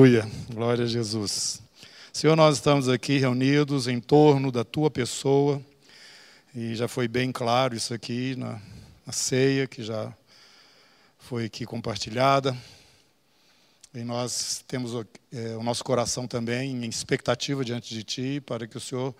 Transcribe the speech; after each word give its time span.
Aleluia, 0.00 0.30
glória 0.54 0.84
a 0.84 0.86
Jesus. 0.86 1.60
Senhor, 2.12 2.36
nós 2.36 2.54
estamos 2.54 2.88
aqui 2.88 3.18
reunidos 3.18 3.88
em 3.88 3.98
torno 3.98 4.52
da 4.52 4.62
tua 4.62 4.88
pessoa, 4.88 5.60
e 6.54 6.76
já 6.76 6.86
foi 6.86 7.08
bem 7.08 7.32
claro 7.32 7.74
isso 7.74 7.92
aqui 7.92 8.36
na, 8.36 8.60
na 9.04 9.12
ceia, 9.12 9.66
que 9.66 9.82
já 9.82 10.14
foi 11.18 11.46
aqui 11.46 11.66
compartilhada. 11.66 12.56
E 13.92 14.04
nós 14.04 14.64
temos 14.68 14.92
é, 15.32 15.56
o 15.56 15.64
nosso 15.64 15.82
coração 15.82 16.28
também 16.28 16.84
em 16.84 16.88
expectativa 16.88 17.64
diante 17.64 17.92
de 17.92 18.04
Ti, 18.04 18.40
para 18.40 18.68
que 18.68 18.76
o 18.76 18.80
Senhor 18.80 19.12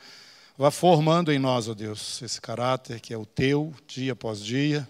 vá 0.57 0.71
formando 0.71 1.33
em 1.33 1.41
nós, 1.41 1.67
ó 1.67 1.75
Deus, 1.75 2.23
esse 2.23 2.41
caráter 2.41 3.01
que 3.01 3.13
é 3.13 3.19
o 3.19 3.27
Teu, 3.27 3.75
dia 3.85 4.13
após 4.13 4.45
dia, 4.45 4.89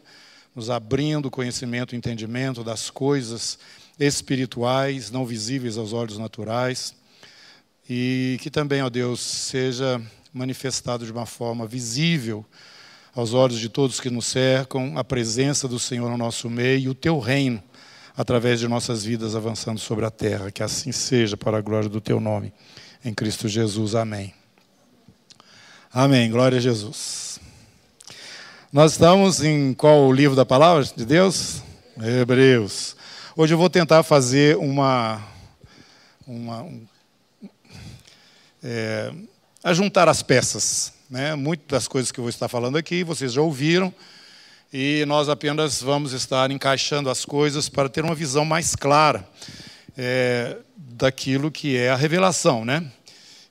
nos 0.55 0.69
abrindo 0.69 1.31
conhecimento 1.31 1.95
e 1.95 1.99
entendimento 1.99 2.63
das 2.63 2.91
coisas 2.91 3.59
espirituais, 3.99 5.11
não 5.11 5.27
visíveis 5.27 5.77
aos 5.77 5.93
olhos 5.93 6.19
naturais, 6.19 6.95
e 7.89 8.39
que 8.41 8.51
também, 8.51 8.83
ó 8.83 8.91
Deus, 8.91 9.21
seja 9.21 10.01
manifestado 10.33 11.05
de 11.05 11.13
uma 11.13 11.27
forma 11.27 11.67
visível 11.67 12.45
aos 13.15 13.33
olhos 13.33 13.59
de 13.59 13.69
todos 13.69 13.99
que 13.99 14.11
nos 14.11 14.27
cercam 14.27 14.97
a 14.97 15.03
presença 15.03 15.67
do 15.67 15.79
Senhor 15.79 16.09
no 16.11 16.17
nosso 16.17 16.49
meio 16.49 16.79
e 16.79 16.89
o 16.89 16.95
teu 16.95 17.19
reino 17.19 17.63
através 18.17 18.61
de 18.61 18.69
nossas 18.69 19.05
vidas 19.05 19.35
avançando 19.35 19.79
sobre 19.79 20.05
a 20.05 20.11
terra. 20.11 20.51
Que 20.51 20.63
assim 20.63 20.93
seja 20.93 21.37
para 21.37 21.59
a 21.59 21.61
glória 21.61 21.89
do 21.89 22.01
teu 22.01 22.21
nome. 22.21 22.53
Em 23.05 23.15
Cristo 23.15 23.49
Jesus. 23.49 23.95
Amém. 23.95 24.35
Amém. 25.93 26.31
Glória 26.31 26.59
a 26.59 26.61
Jesus. 26.61 27.41
Nós 28.73 28.93
estamos 28.93 29.43
em 29.43 29.73
qual 29.73 30.13
livro 30.13 30.37
da 30.37 30.45
palavra 30.45 30.85
de 30.85 31.05
Deus? 31.05 31.63
Hebreus. 32.01 32.98
Hoje 33.41 33.55
eu 33.55 33.59
vou 33.59 33.71
tentar 33.71 34.03
fazer 34.03 34.57
uma. 34.57 35.25
uma 36.27 36.63
um, 36.65 36.85
é, 38.61 39.13
ajuntar 39.63 40.09
as 40.09 40.25
peças. 40.25 40.93
Né? 41.09 41.37
Muitas 41.37 41.69
das 41.69 41.87
coisas 41.87 42.11
que 42.11 42.19
eu 42.19 42.25
vou 42.25 42.31
estar 42.31 42.49
falando 42.49 42.77
aqui 42.77 43.05
vocês 43.05 43.33
já 43.33 43.41
ouviram, 43.41 43.95
e 44.73 45.05
nós 45.07 45.29
apenas 45.29 45.81
vamos 45.81 46.13
estar 46.13 46.51
encaixando 46.51 47.09
as 47.09 47.25
coisas 47.25 47.69
para 47.69 47.89
ter 47.89 48.05
uma 48.05 48.13
visão 48.13 48.45
mais 48.45 48.75
clara 48.75 49.25
é, 49.97 50.57
daquilo 50.77 51.49
que 51.49 51.77
é 51.77 51.91
a 51.91 51.97
revelação. 51.97 52.65
Né? 52.65 52.91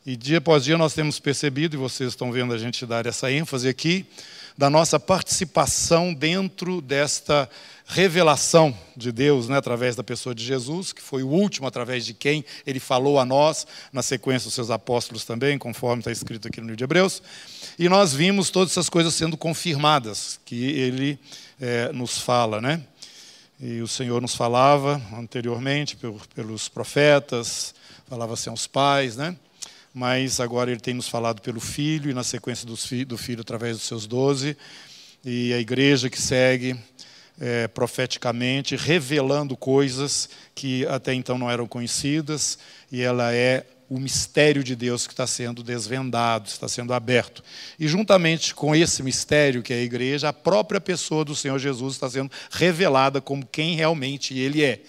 E 0.05 0.17
dia 0.17 0.39
após 0.39 0.65
dia 0.65 0.77
nós 0.77 0.93
temos 0.93 1.17
percebido, 1.17 1.77
e 1.77 1.80
vocês 1.80 2.09
estão 2.09 2.30
vendo 2.30 2.53
a 2.53 2.58
gente 2.58 2.85
dar 2.85 3.05
essa 3.05 3.31
ênfase 3.31 3.69
aqui, 3.69 4.05
da 4.58 4.69
nossa 4.69 5.00
participação 5.00 6.13
dentro 6.13 6.81
desta 6.81 7.47
revelação 7.86 8.77
de 8.97 9.11
Deus, 9.11 9.47
né, 9.47 9.58
através 9.58 9.95
da 9.95 10.03
pessoa 10.03 10.36
de 10.36 10.44
Jesus, 10.44 10.91
que 10.91 11.02
foi 11.02 11.23
o 11.23 11.30
último 11.30 11.67
através 11.67 12.05
de 12.05 12.14
quem 12.14 12.44
ele 12.66 12.80
falou 12.80 13.19
a 13.19 13.23
nós, 13.23 13.66
na 13.94 14.02
sequência 14.02 14.47
os 14.47 14.53
seus 14.53 14.69
apóstolos 14.69 15.23
também, 15.23 15.58
conforme 15.58 16.02
está 16.02 16.11
escrito 16.11 16.47
aqui 16.47 16.59
no 16.59 16.66
livro 16.66 16.77
de 16.77 16.83
Hebreus. 16.83 17.22
E 17.80 17.88
nós 17.88 18.14
vimos 18.14 18.49
todas 18.49 18.72
essas 18.72 18.89
coisas 18.89 19.14
sendo 19.14 19.38
confirmadas, 19.38 20.39
que 20.44 20.66
ele 20.71 21.17
é, 21.61 21.92
nos 21.94 22.17
fala, 22.17 22.59
né? 22.59 22.81
E 23.59 23.81
o 23.81 23.88
Senhor 23.88 24.21
nos 24.21 24.36
falava 24.36 25.02
anteriormente 25.14 25.97
pelos 26.36 26.67
profetas, 26.67 27.73
falava 28.08 28.33
assim 28.33 28.49
aos 28.49 28.67
pais, 28.67 29.16
né? 29.16 29.36
Mas 29.97 30.39
agora 30.39 30.69
ele 30.69 30.79
tem 30.79 30.93
nos 30.93 31.09
falado 31.09 31.41
pelo 31.41 31.59
Filho 31.59 32.11
e 32.11 32.13
na 32.13 32.23
sequência 32.23 32.67
do 32.67 33.17
Filho 33.17 33.41
através 33.41 33.77
dos 33.77 33.87
seus 33.87 34.05
doze, 34.05 34.55
e 35.25 35.51
a 35.51 35.57
igreja 35.57 36.07
que 36.07 36.21
segue 36.21 36.75
é, 37.41 37.67
profeticamente, 37.67 38.75
revelando 38.75 39.57
coisas 39.57 40.29
que 40.53 40.85
até 40.85 41.15
então 41.15 41.39
não 41.39 41.49
eram 41.49 41.65
conhecidas, 41.65 42.59
e 42.91 43.01
ela 43.01 43.33
é 43.33 43.65
o 43.89 43.99
mistério 43.99 44.63
de 44.63 44.75
Deus 44.75 45.07
que 45.07 45.13
está 45.13 45.25
sendo 45.25 45.63
desvendado, 45.63 46.47
está 46.47 46.67
sendo 46.67 46.93
aberto. 46.93 47.43
E 47.79 47.87
juntamente 47.87 48.53
com 48.53 48.75
esse 48.75 49.01
mistério 49.01 49.63
que 49.63 49.73
é 49.73 49.77
a 49.77 49.81
igreja, 49.83 50.29
a 50.29 50.33
própria 50.33 50.80
pessoa 50.80 51.25
do 51.25 51.36
Senhor 51.36 51.57
Jesus 51.57 51.95
está 51.95 52.07
sendo 52.07 52.30
revelada 52.52 53.19
como 53.19 53.43
quem 53.47 53.75
realmente 53.75 54.37
ele 54.37 54.63
é. 54.63 54.80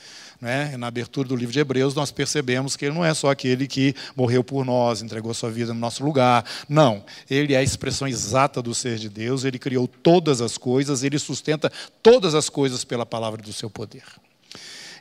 Né? 0.40 0.76
Na 0.76 0.86
abertura 0.86 1.28
do 1.28 1.34
livro 1.34 1.52
de 1.52 1.58
Hebreus, 1.58 1.94
nós 1.94 2.12
percebemos 2.12 2.76
que 2.76 2.84
ele 2.84 2.94
não 2.94 3.04
é 3.04 3.12
só 3.12 3.30
aquele 3.30 3.66
que 3.66 3.94
morreu 4.14 4.44
por 4.44 4.64
nós, 4.64 5.02
entregou 5.02 5.34
sua 5.34 5.50
vida 5.50 5.74
no 5.74 5.80
nosso 5.80 6.04
lugar. 6.04 6.44
Não. 6.68 7.04
Ele 7.28 7.54
é 7.54 7.56
a 7.56 7.62
expressão 7.62 8.06
exata 8.06 8.62
do 8.62 8.74
ser 8.74 8.98
de 8.98 9.08
Deus, 9.08 9.44
ele 9.44 9.58
criou 9.58 9.88
todas 9.88 10.40
as 10.40 10.56
coisas, 10.56 11.02
ele 11.02 11.18
sustenta 11.18 11.72
todas 12.02 12.34
as 12.34 12.48
coisas 12.48 12.84
pela 12.84 13.04
palavra 13.04 13.42
do 13.42 13.52
seu 13.52 13.68
poder. 13.68 14.04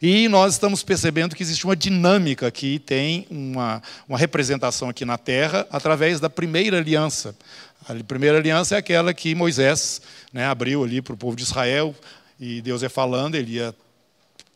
E 0.01 0.27
nós 0.27 0.53
estamos 0.53 0.83
percebendo 0.83 1.35
que 1.35 1.41
existe 1.41 1.65
uma 1.65 1.75
dinâmica 1.75 2.51
que 2.51 2.77
tem 2.79 3.25
uma, 3.29 3.81
uma 4.07 4.17
representação 4.17 4.89
aqui 4.89 5.03
na 5.03 5.17
terra 5.17 5.65
através 5.71 6.19
da 6.19 6.29
primeira 6.29 6.77
aliança. 6.77 7.35
A 7.87 7.93
primeira 8.03 8.37
aliança 8.37 8.75
é 8.75 8.77
aquela 8.77 9.13
que 9.13 9.33
Moisés 9.33 10.01
né, 10.31 10.45
abriu 10.45 10.83
ali 10.83 11.01
para 11.01 11.13
o 11.13 11.17
povo 11.17 11.35
de 11.35 11.43
Israel, 11.43 11.95
e 12.39 12.61
Deus 12.61 12.83
é 12.83 12.89
falando, 12.89 13.35
ele 13.35 13.53
ia 13.53 13.73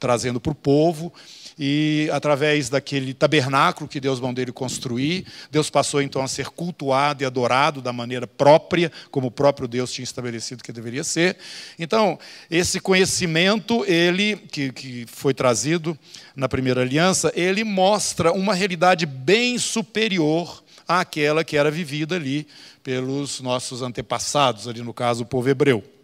trazendo 0.02 0.42
para 0.42 0.52
o 0.52 0.56
povo. 0.56 1.14
E 1.60 2.10
através 2.12 2.70
daquele 2.70 3.14
tabernáculo 3.14 3.88
que 3.88 4.00
Deus 4.00 4.20
mandou 4.20 4.42
ele 4.42 4.52
construir, 4.52 5.28
Deus 5.52 5.70
passou 5.70 6.02
então 6.02 6.24
a 6.24 6.28
ser 6.28 6.48
cultuado 6.48 7.22
e 7.22 7.26
adorado 7.26 7.82
da 7.82 7.94
maneira 7.94 8.26
própria, 8.26 8.92
como 9.12 9.28
o 9.28 9.32
próprio 9.32 9.68
Deus 9.68 9.92
tinha 9.92 10.04
estabelecido 10.04 10.64
que 10.64 10.72
deveria 10.72 11.04
ser. 11.04 11.38
Então, 11.78 12.18
esse 12.50 12.80
conhecimento, 12.80 13.86
ele 13.86 14.38
que, 14.38 14.72
que 14.72 15.06
foi 15.08 15.36
trazido 15.36 15.96
na 16.36 16.50
primeira 16.50 16.82
aliança, 16.82 17.32
ele 17.36 17.64
mostra 17.64 18.32
uma 18.32 18.56
realidade 18.56 19.06
bem 19.06 19.60
superior 19.60 20.64
àquela 20.88 21.44
que 21.44 21.58
era 21.58 21.70
vivida 21.70 22.16
ali 22.16 22.48
pelos 22.82 23.40
nossos 23.40 23.84
antepassados, 23.84 24.68
ali 24.68 24.82
no 24.82 24.96
caso 24.96 25.22
o 25.24 25.28
povo 25.28 25.48
hebreu. 25.48 26.01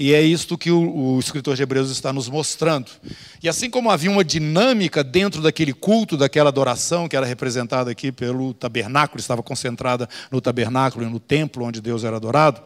E 0.00 0.14
é 0.14 0.22
isto 0.22 0.56
que 0.56 0.70
o, 0.70 1.16
o, 1.16 1.18
escritor 1.18 1.56
de 1.56 1.62
Hebreus 1.64 1.90
está 1.90 2.12
nos 2.12 2.28
mostrando. 2.28 2.88
E 3.42 3.48
assim 3.48 3.68
como 3.68 3.90
havia 3.90 4.08
uma 4.08 4.22
dinâmica 4.22 5.02
dentro 5.02 5.42
daquele 5.42 5.72
culto, 5.72 6.16
daquela 6.16 6.50
adoração 6.50 7.08
que 7.08 7.16
era 7.16 7.26
representada 7.26 7.90
aqui 7.90 8.12
pelo 8.12 8.54
tabernáculo, 8.54 9.18
estava 9.18 9.42
concentrada 9.42 10.08
no 10.30 10.40
tabernáculo 10.40 11.04
e 11.04 11.10
no 11.10 11.18
templo 11.18 11.64
onde 11.64 11.80
Deus 11.80 12.04
era 12.04 12.14
adorado, 12.14 12.62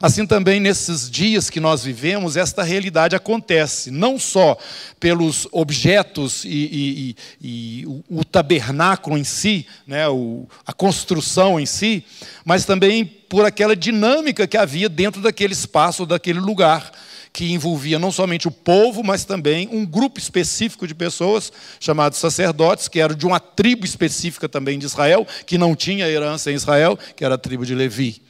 Assim 0.00 0.26
também 0.26 0.60
nesses 0.60 1.10
dias 1.10 1.48
que 1.48 1.60
nós 1.60 1.84
vivemos, 1.84 2.36
esta 2.36 2.62
realidade 2.62 3.14
acontece, 3.14 3.90
não 3.90 4.18
só 4.18 4.56
pelos 4.98 5.46
objetos 5.52 6.44
e, 6.44 6.48
e, 6.48 7.16
e, 7.40 7.80
e 7.80 7.86
o, 7.86 8.04
o, 8.20 8.24
tabernáculo 8.24 9.16
em 9.16 9.24
si, 9.24 9.66
né, 9.86 10.08
o, 10.08 10.46
a 10.66 10.72
construção 10.72 11.58
em 11.60 11.66
si, 11.66 12.04
mas 12.44 12.64
também 12.64 13.04
por 13.04 13.44
aquela 13.44 13.76
dinâmica 13.76 14.46
que 14.46 14.56
havia 14.56 14.88
dentro 14.88 15.22
daquele 15.22 15.52
espaço, 15.52 16.06
daquele 16.06 16.40
lugar, 16.40 16.90
que 17.34 17.52
envolvia 17.52 17.98
não 17.98 18.12
somente 18.12 18.46
o 18.46 18.50
povo, 18.50 19.02
mas 19.02 19.24
também 19.24 19.68
um 19.72 19.84
grupo 19.84 20.20
específico 20.20 20.86
de 20.86 20.94
pessoas, 20.94 21.52
chamados 21.80 22.20
sacerdotes, 22.20 22.86
que 22.86 23.00
eram 23.00 23.16
de 23.16 23.26
uma 23.26 23.40
tribo 23.40 23.84
específica 23.84 24.48
também 24.48 24.78
de 24.78 24.86
Israel, 24.86 25.26
que 25.44 25.58
não 25.58 25.74
tinha 25.74 26.08
herança 26.08 26.52
em 26.52 26.54
Israel, 26.54 26.96
que 27.16 27.24
era 27.24 27.34
a 27.34 27.38
tribo 27.38 27.66
de 27.66 27.74
Levi. 27.74 28.22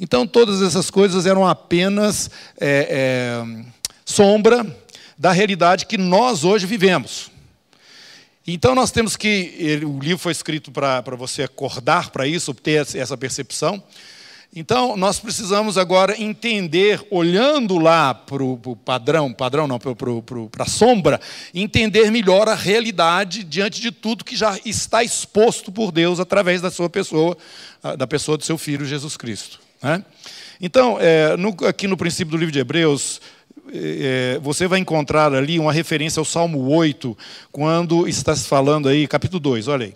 Então, 0.00 0.26
todas 0.26 0.62
essas 0.62 0.90
coisas 0.90 1.26
eram 1.26 1.46
apenas 1.46 2.30
é, 2.60 2.88
é, 2.88 3.64
sombra 4.04 4.64
da 5.16 5.32
realidade 5.32 5.86
que 5.86 5.98
nós 5.98 6.44
hoje 6.44 6.66
vivemos. 6.66 7.30
Então, 8.46 8.74
nós 8.74 8.90
temos 8.90 9.16
que. 9.16 9.54
Ele, 9.58 9.84
o 9.84 9.98
livro 9.98 10.18
foi 10.18 10.32
escrito 10.32 10.70
para 10.70 11.16
você 11.16 11.42
acordar 11.42 12.10
para 12.10 12.26
isso, 12.26 12.54
ter 12.54 12.86
essa 12.96 13.16
percepção. 13.16 13.82
Então, 14.54 14.96
nós 14.96 15.20
precisamos 15.20 15.76
agora 15.76 16.18
entender, 16.18 17.06
olhando 17.10 17.76
lá 17.76 18.14
para 18.14 18.42
o 18.42 18.56
padrão, 18.76 19.30
padrão 19.30 19.66
não, 19.66 19.78
para 19.78 20.64
a 20.64 20.66
sombra, 20.66 21.20
entender 21.52 22.10
melhor 22.10 22.48
a 22.48 22.54
realidade 22.54 23.44
diante 23.44 23.78
de 23.78 23.92
tudo 23.92 24.24
que 24.24 24.34
já 24.34 24.58
está 24.64 25.04
exposto 25.04 25.70
por 25.70 25.92
Deus 25.92 26.18
através 26.18 26.62
da 26.62 26.70
sua 26.70 26.88
pessoa, 26.88 27.36
da 27.98 28.06
pessoa 28.06 28.38
do 28.38 28.44
seu 28.44 28.56
Filho 28.56 28.86
Jesus 28.86 29.18
Cristo. 29.18 29.67
Né? 29.82 30.04
Então, 30.60 30.98
é, 31.00 31.36
no, 31.36 31.54
aqui 31.66 31.86
no 31.86 31.96
princípio 31.96 32.32
do 32.32 32.36
livro 32.36 32.52
de 32.52 32.58
Hebreus, 32.58 33.20
é, 33.72 34.34
é 34.36 34.38
você 34.40 34.66
vai 34.66 34.78
encontrar 34.78 35.32
ali 35.32 35.58
uma 35.58 35.72
referência 35.72 36.20
ao 36.20 36.24
Salmo 36.24 36.68
8, 36.68 37.16
quando 37.52 38.08
está 38.08 38.34
se 38.34 38.48
falando 38.48 38.88
aí, 38.88 39.06
capítulo 39.06 39.40
2, 39.40 39.68
olha 39.68 39.86
aí. 39.86 39.94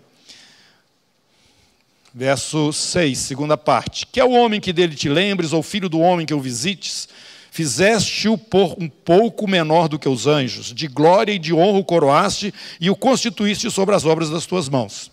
Verso 2.13 2.71
6, 2.71 3.17
segunda 3.17 3.57
parte. 3.57 4.05
Que 4.05 4.19
é 4.19 4.23
o 4.23 4.31
homem 4.31 4.61
que 4.61 4.71
dele 4.71 4.95
te 4.95 5.09
lembres, 5.09 5.51
ou 5.51 5.63
filho 5.63 5.89
do 5.89 5.99
homem 5.99 6.25
que 6.25 6.33
o 6.33 6.39
visites, 6.39 7.09
fizeste-o 7.51 8.37
por 8.37 8.75
um 8.79 8.87
pouco 8.87 9.47
menor 9.47 9.87
do 9.87 9.99
que 9.99 10.07
os 10.07 10.27
anjos, 10.27 10.73
de 10.73 10.87
glória 10.87 11.33
e 11.33 11.39
de 11.39 11.53
honra 11.53 11.79
o 11.79 11.83
coroaste 11.83 12.53
e 12.79 12.89
o 12.89 12.95
constituíste 12.95 13.69
sobre 13.69 13.95
as 13.95 14.05
obras 14.05 14.29
das 14.29 14.45
tuas 14.45 14.69
mãos 14.69 15.12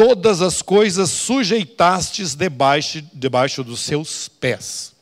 todas 0.00 0.40
as 0.40 0.62
coisas 0.62 1.10
sujeitastes 1.10 2.34
debaixo, 2.34 3.02
debaixo 3.12 3.62
dos 3.62 3.80
seus 3.80 4.28
pés. 4.28 4.94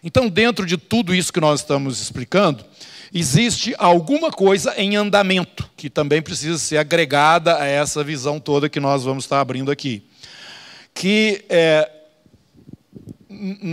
Então, 0.00 0.28
dentro 0.28 0.64
de 0.64 0.76
tudo 0.76 1.12
isso 1.12 1.32
que 1.32 1.40
nós 1.40 1.58
estamos 1.58 2.00
explicando, 2.00 2.64
existe 3.12 3.74
alguma 3.76 4.30
coisa 4.30 4.72
em 4.76 4.94
andamento, 4.94 5.68
que 5.76 5.90
também 5.90 6.22
precisa 6.22 6.56
ser 6.56 6.76
agregada 6.76 7.58
a 7.58 7.66
essa 7.66 8.04
visão 8.04 8.38
toda 8.38 8.68
que 8.68 8.78
nós 8.78 9.02
vamos 9.02 9.24
estar 9.24 9.40
abrindo 9.40 9.72
aqui. 9.72 10.04
Que 10.94 11.44
é, 11.48 11.90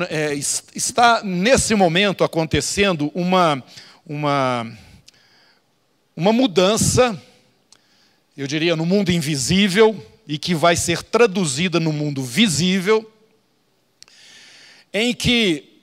é, 0.10 0.34
está 0.34 1.22
nesse 1.24 1.76
momento 1.76 2.24
acontecendo 2.24 3.12
uma, 3.14 3.64
uma, 4.04 4.76
uma 6.18 6.34
mudança, 6.34 7.22
eu 8.36 8.48
diria, 8.48 8.76
no 8.76 8.84
mundo 8.84 9.12
invisível 9.12 10.04
e 10.28 10.38
que 10.38 10.56
vai 10.56 10.76
ser 10.76 11.04
traduzida 11.04 11.80
no 11.80 11.94
mundo 11.94 12.24
visível, 12.24 13.12
em 14.94 15.14
que 15.14 15.82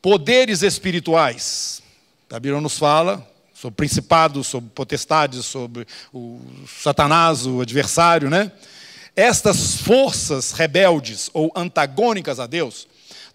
poderes 0.00 0.62
espirituais, 0.62 1.82
a 2.30 2.38
Bíblia 2.38 2.60
nos 2.60 2.78
fala 2.78 3.26
sobre 3.52 3.76
principados, 3.76 4.46
sobre 4.46 4.70
potestades, 4.70 5.44
sobre 5.44 5.86
o 6.14 6.40
Satanás, 6.82 7.46
o 7.46 7.60
adversário, 7.60 8.30
né? 8.30 8.50
Estas 9.14 9.76
forças 9.76 10.52
rebeldes 10.52 11.28
ou 11.34 11.52
antagônicas 11.54 12.40
a 12.40 12.46
Deus, 12.46 12.88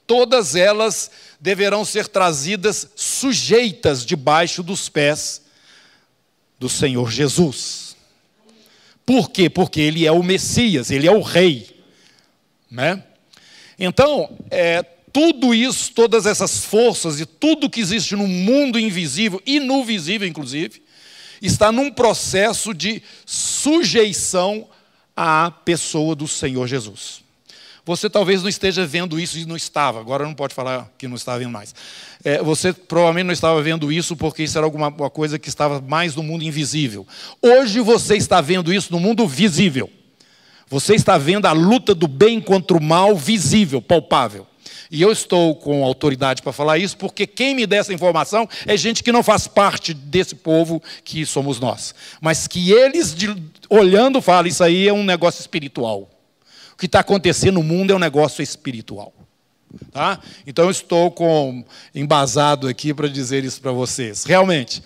todas 0.07 0.55
elas 0.55 1.11
deverão 1.39 1.85
ser 1.85 2.07
trazidas 2.07 2.89
sujeitas 2.95 4.03
debaixo 4.05 4.63
dos 4.63 4.89
pés 4.89 5.43
do 6.57 6.69
Senhor 6.69 7.11
Jesus. 7.11 7.84
Por 9.05 9.29
quê? 9.29 9.49
Porque 9.49 9.79
ele 9.79 10.05
é 10.05 10.11
o 10.11 10.23
Messias, 10.23 10.89
ele 10.89 11.07
é 11.07 11.11
o 11.11 11.21
rei, 11.21 11.67
né? 12.69 13.03
Então, 13.77 14.37
é, 14.49 14.81
tudo 15.11 15.53
isso, 15.53 15.91
todas 15.93 16.25
essas 16.25 16.65
forças 16.65 17.19
e 17.19 17.25
tudo 17.25 17.69
que 17.69 17.79
existe 17.79 18.15
no 18.15 18.27
mundo 18.27 18.79
invisível 18.79 19.41
e 19.45 19.59
no 19.59 19.83
visível, 19.83 20.27
inclusive, 20.27 20.81
está 21.41 21.71
num 21.71 21.91
processo 21.91 22.73
de 22.73 23.01
sujeição 23.25 24.67
à 25.15 25.51
pessoa 25.51 26.15
do 26.15 26.27
Senhor 26.27 26.67
Jesus. 26.67 27.24
Você 27.85 28.09
talvez 28.09 28.41
não 28.41 28.49
esteja 28.49 28.83
vendo 28.83 29.19
isso 29.19 29.37
e 29.37 29.45
não 29.45 29.55
estava, 29.55 29.99
agora 29.99 30.25
não 30.25 30.33
pode 30.33 30.55
falar 30.55 30.91
que 30.97 31.07
não 31.07 31.15
está 31.15 31.37
vendo 31.37 31.51
mais. 31.51 31.75
É, 32.23 32.41
você 32.41 32.73
provavelmente 32.73 33.27
não 33.27 33.33
estava 33.33 33.61
vendo 33.61 33.91
isso 33.91 34.15
porque 34.15 34.41
isso 34.41 34.57
era 34.57 34.65
alguma 34.65 34.91
coisa 34.91 35.37
que 35.37 35.47
estava 35.47 35.79
mais 35.79 36.15
no 36.15 36.23
mundo 36.23 36.43
invisível. 36.43 37.05
Hoje 37.39 37.79
você 37.81 38.17
está 38.17 38.41
vendo 38.41 38.73
isso 38.73 38.91
no 38.91 38.99
mundo 38.99 39.27
visível. 39.27 39.87
Você 40.67 40.95
está 40.95 41.15
vendo 41.15 41.45
a 41.45 41.51
luta 41.51 41.93
do 41.93 42.07
bem 42.07 42.41
contra 42.41 42.75
o 42.75 42.81
mal 42.81 43.15
visível, 43.15 43.79
palpável. 43.79 44.47
E 44.89 44.99
eu 45.01 45.11
estou 45.11 45.55
com 45.55 45.83
autoridade 45.83 46.41
para 46.41 46.51
falar 46.51 46.79
isso, 46.79 46.97
porque 46.97 47.27
quem 47.27 47.53
me 47.53 47.67
dá 47.67 47.77
essa 47.77 47.93
informação 47.93 48.49
é 48.65 48.75
gente 48.75 49.03
que 49.03 49.11
não 49.11 49.21
faz 49.21 49.45
parte 49.47 49.93
desse 49.93 50.33
povo 50.33 50.81
que 51.03 51.23
somos 51.23 51.59
nós. 51.59 51.93
Mas 52.19 52.47
que 52.47 52.71
eles, 52.71 53.15
olhando, 53.69 54.21
falam: 54.21 54.47
Isso 54.47 54.63
aí 54.63 54.87
é 54.87 54.93
um 54.93 55.03
negócio 55.03 55.39
espiritual. 55.39 56.14
O 56.75 56.77
que 56.77 56.87
está 56.87 56.99
acontecendo 56.99 57.55
no 57.55 57.63
mundo 57.63 57.93
é 57.93 57.95
um 57.95 57.99
negócio 57.99 58.43
espiritual. 58.43 59.13
Tá? 59.91 60.19
Então 60.45 60.69
estou 60.69 61.09
com 61.09 61.63
embasado 61.93 62.67
aqui 62.67 62.93
para 62.93 63.07
dizer 63.07 63.45
isso 63.45 63.61
para 63.61 63.71
vocês. 63.71 64.25
Realmente. 64.25 64.83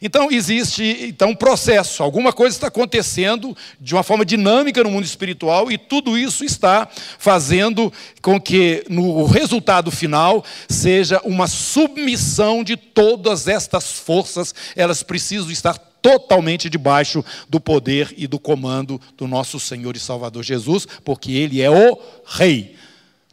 Então 0.00 0.30
existe 0.32 0.82
então 1.02 1.30
um 1.30 1.34
processo, 1.34 2.02
alguma 2.02 2.32
coisa 2.32 2.56
está 2.56 2.66
acontecendo 2.66 3.56
de 3.80 3.94
uma 3.94 4.02
forma 4.02 4.24
dinâmica 4.24 4.82
no 4.82 4.90
mundo 4.90 5.04
espiritual 5.04 5.70
e 5.70 5.78
tudo 5.78 6.18
isso 6.18 6.44
está 6.44 6.88
fazendo 7.18 7.92
com 8.20 8.40
que 8.40 8.84
no 8.88 9.24
resultado 9.26 9.92
final 9.92 10.44
seja 10.68 11.20
uma 11.24 11.46
submissão 11.46 12.64
de 12.64 12.76
todas 12.76 13.46
estas 13.46 13.92
forças, 13.92 14.52
elas 14.74 15.04
precisam 15.04 15.52
estar 15.52 15.78
totalmente 16.02 16.68
debaixo 16.68 17.24
do 17.48 17.60
poder 17.60 18.12
e 18.16 18.26
do 18.26 18.38
comando 18.38 19.00
do 19.16 19.28
nosso 19.28 19.60
Senhor 19.60 19.96
e 19.96 20.00
Salvador 20.00 20.42
Jesus, 20.42 20.86
porque 21.04 21.32
ele 21.32 21.62
é 21.62 21.70
o 21.70 21.98
rei 22.26 22.76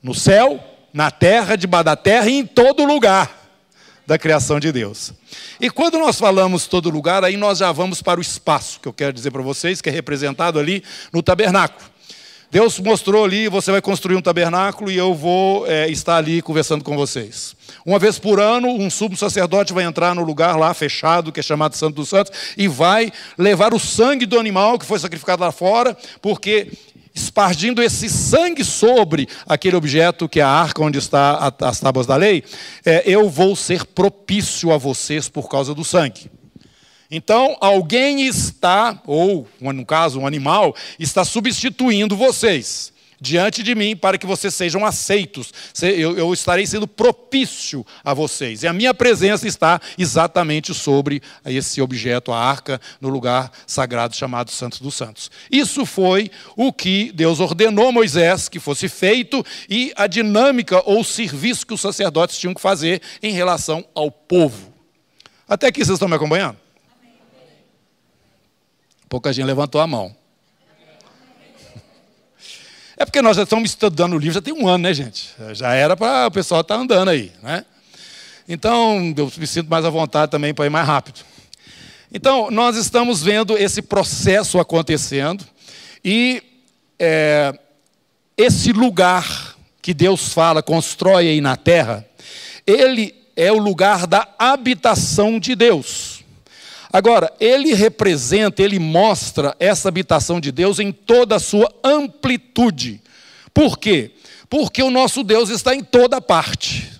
no 0.01 0.13
céu, 0.13 0.63
na 0.93 1.11
terra, 1.11 1.55
debaixo 1.55 1.85
da 1.85 1.95
terra 1.95 2.29
e 2.29 2.35
em 2.35 2.45
todo 2.45 2.85
lugar 2.85 3.37
da 4.05 4.17
criação 4.17 4.59
de 4.59 4.71
Deus. 4.71 5.13
E 5.59 5.69
quando 5.69 5.99
nós 5.99 6.17
falamos 6.19 6.65
todo 6.67 6.89
lugar, 6.89 7.23
aí 7.23 7.37
nós 7.37 7.59
já 7.59 7.71
vamos 7.71 8.01
para 8.01 8.19
o 8.19 8.21
espaço, 8.21 8.79
que 8.79 8.87
eu 8.87 8.93
quero 8.93 9.13
dizer 9.13 9.29
para 9.29 9.41
vocês, 9.41 9.81
que 9.81 9.89
é 9.89 9.91
representado 9.91 10.57
ali 10.57 10.83
no 11.11 11.21
tabernáculo. 11.21 11.89
Deus 12.51 12.79
mostrou 12.79 13.23
ali, 13.23 13.47
você 13.47 13.71
vai 13.71 13.81
construir 13.81 14.15
um 14.15 14.21
tabernáculo 14.21 14.89
e 14.89 14.97
eu 14.97 15.13
vou 15.13 15.67
é, 15.67 15.87
estar 15.89 16.17
ali 16.17 16.41
conversando 16.41 16.83
com 16.83 16.97
vocês. 16.97 17.55
Uma 17.85 17.99
vez 17.99 18.17
por 18.17 18.39
ano, 18.39 18.67
um 18.67 18.89
sumo 18.89 19.15
sacerdote 19.15 19.71
vai 19.71 19.83
entrar 19.83 20.15
no 20.15 20.23
lugar 20.23 20.57
lá 20.57 20.73
fechado, 20.73 21.31
que 21.31 21.39
é 21.39 21.43
chamado 21.43 21.75
Santo 21.75 21.95
dos 21.95 22.09
Santos, 22.09 22.31
e 22.57 22.67
vai 22.67 23.11
levar 23.37 23.71
o 23.73 23.79
sangue 23.79 24.25
do 24.25 24.39
animal 24.39 24.79
que 24.79 24.85
foi 24.85 24.97
sacrificado 24.97 25.43
lá 25.43 25.51
fora, 25.51 25.95
porque 26.23 26.71
espargindo 27.13 27.83
esse 27.83 28.09
sangue 28.09 28.63
sobre 28.63 29.27
aquele 29.45 29.75
objeto 29.75 30.27
que 30.27 30.39
é 30.39 30.43
a 30.43 30.49
arca 30.49 30.81
onde 30.81 30.97
está 30.97 31.53
as 31.61 31.79
tábuas 31.79 32.07
da 32.07 32.15
lei, 32.15 32.43
é, 32.83 33.03
eu 33.05 33.29
vou 33.29 33.55
ser 33.55 33.85
propício 33.85 34.71
a 34.71 34.77
vocês 34.77 35.29
por 35.29 35.47
causa 35.47 35.75
do 35.75 35.83
sangue. 35.83 36.31
Então, 37.11 37.57
alguém 37.59 38.27
está, 38.27 39.01
ou 39.05 39.47
no 39.59 39.85
caso, 39.85 40.19
um 40.19 40.27
animal, 40.27 40.75
está 40.99 41.25
substituindo 41.25 42.15
vocês 42.15 42.93
diante 43.19 43.61
de 43.61 43.75
mim 43.75 43.95
para 43.95 44.17
que 44.17 44.25
vocês 44.25 44.53
sejam 44.53 44.85
aceitos. 44.85 45.51
Eu, 45.81 46.33
estarei 46.33 46.65
sendo 46.65 46.87
propício 46.87 47.85
a 48.03 48.13
vocês. 48.13 48.63
E 48.63 48.67
a 48.67 48.73
minha 48.73 48.93
presença 48.93 49.47
está 49.47 49.79
exatamente 49.97 50.73
sobre 50.73 51.21
esse 51.45 51.81
objeto, 51.81 52.31
a 52.31 52.39
arca, 52.39 52.79
no 53.01 53.09
lugar 53.09 53.51
sagrado 53.67 54.15
chamado 54.15 54.51
Santos 54.51 54.79
dos 54.79 54.95
Santos. 54.95 55.29
Isso 55.51 55.85
foi 55.85 56.31
o 56.55 56.71
que 56.71 57.11
Deus 57.11 57.39
ordenou 57.39 57.89
a 57.89 57.91
Moisés 57.91 58.47
que 58.47 58.59
fosse 58.59 58.87
feito 58.87 59.45
e 59.69 59.91
a 59.95 60.07
dinâmica 60.07 60.81
ou 60.85 61.03
serviço 61.03 61.65
que 61.65 61.73
os 61.73 61.81
sacerdotes 61.81 62.37
tinham 62.37 62.53
que 62.53 62.61
fazer 62.61 63.01
em 63.21 63.33
relação 63.33 63.85
ao 63.93 64.09
povo. 64.11 64.73
Até 65.47 65.67
aqui 65.67 65.83
vocês 65.83 65.95
estão 65.95 66.07
me 66.07 66.15
acompanhando? 66.15 66.68
Pouca 69.09 69.33
gente 69.33 69.45
levantou 69.45 69.81
a 69.81 69.87
mão. 69.87 70.15
É 72.95 73.05
porque 73.05 73.21
nós 73.21 73.37
já 73.37 73.43
estamos 73.43 73.71
estudando 73.71 74.13
o 74.13 74.19
livro 74.19 74.35
já 74.35 74.41
tem 74.41 74.53
um 74.53 74.67
ano, 74.67 74.83
né, 74.83 74.93
gente? 74.93 75.29
Já 75.53 75.73
era 75.73 75.97
para 75.97 76.27
o 76.27 76.31
pessoal 76.31 76.61
estar 76.61 76.75
tá 76.75 76.81
andando 76.81 77.09
aí, 77.09 77.31
né? 77.41 77.65
Então, 78.47 79.13
eu 79.17 79.31
me 79.37 79.47
sinto 79.47 79.69
mais 79.69 79.85
à 79.85 79.89
vontade 79.89 80.31
também 80.31 80.53
para 80.53 80.65
ir 80.65 80.69
mais 80.69 80.85
rápido. 80.85 81.21
Então, 82.11 82.51
nós 82.51 82.75
estamos 82.75 83.21
vendo 83.21 83.57
esse 83.57 83.81
processo 83.81 84.59
acontecendo 84.59 85.45
e 86.03 86.43
é, 86.99 87.57
esse 88.35 88.71
lugar 88.73 89.55
que 89.81 89.93
Deus 89.93 90.33
fala, 90.33 90.61
constrói 90.61 91.29
aí 91.29 91.41
na 91.41 91.55
terra, 91.55 92.05
ele 92.65 93.15
é 93.35 93.51
o 93.51 93.57
lugar 93.57 94.05
da 94.05 94.27
habitação 94.37 95.39
de 95.39 95.55
Deus. 95.55 96.08
Agora, 96.91 97.31
ele 97.39 97.73
representa, 97.73 98.63
ele 98.63 98.79
mostra 98.79 99.55
essa 99.59 99.87
habitação 99.87 100.39
de 100.39 100.51
Deus 100.51 100.79
em 100.79 100.91
toda 100.91 101.35
a 101.35 101.39
sua 101.39 101.71
amplitude. 101.83 103.01
Por 103.53 103.77
quê? 103.77 104.11
Porque 104.49 104.81
o 104.81 104.89
nosso 104.89 105.23
Deus 105.23 105.49
está 105.49 105.75
em 105.75 105.83
toda 105.83 106.19
parte. 106.19 106.99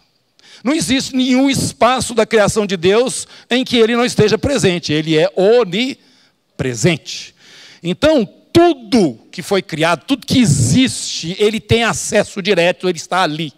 Não 0.63 0.73
existe 0.73 1.15
nenhum 1.15 1.49
espaço 1.49 2.13
da 2.13 2.25
criação 2.25 2.67
de 2.67 2.77
Deus 2.77 3.27
em 3.49 3.63
que 3.63 3.77
ele 3.77 3.95
não 3.95 4.05
esteja 4.05 4.37
presente. 4.37 4.93
Ele 4.93 5.17
é 5.17 5.31
onipresente. 5.35 7.33
Então, 7.81 8.27
tudo 8.53 9.17
que 9.31 9.41
foi 9.41 9.61
criado, 9.61 10.03
tudo 10.05 10.27
que 10.27 10.39
existe, 10.39 11.35
ele 11.39 11.59
tem 11.59 11.83
acesso 11.83 12.41
direto, 12.41 12.89
ele 12.89 12.97
está 12.97 13.23
ali. 13.23 13.53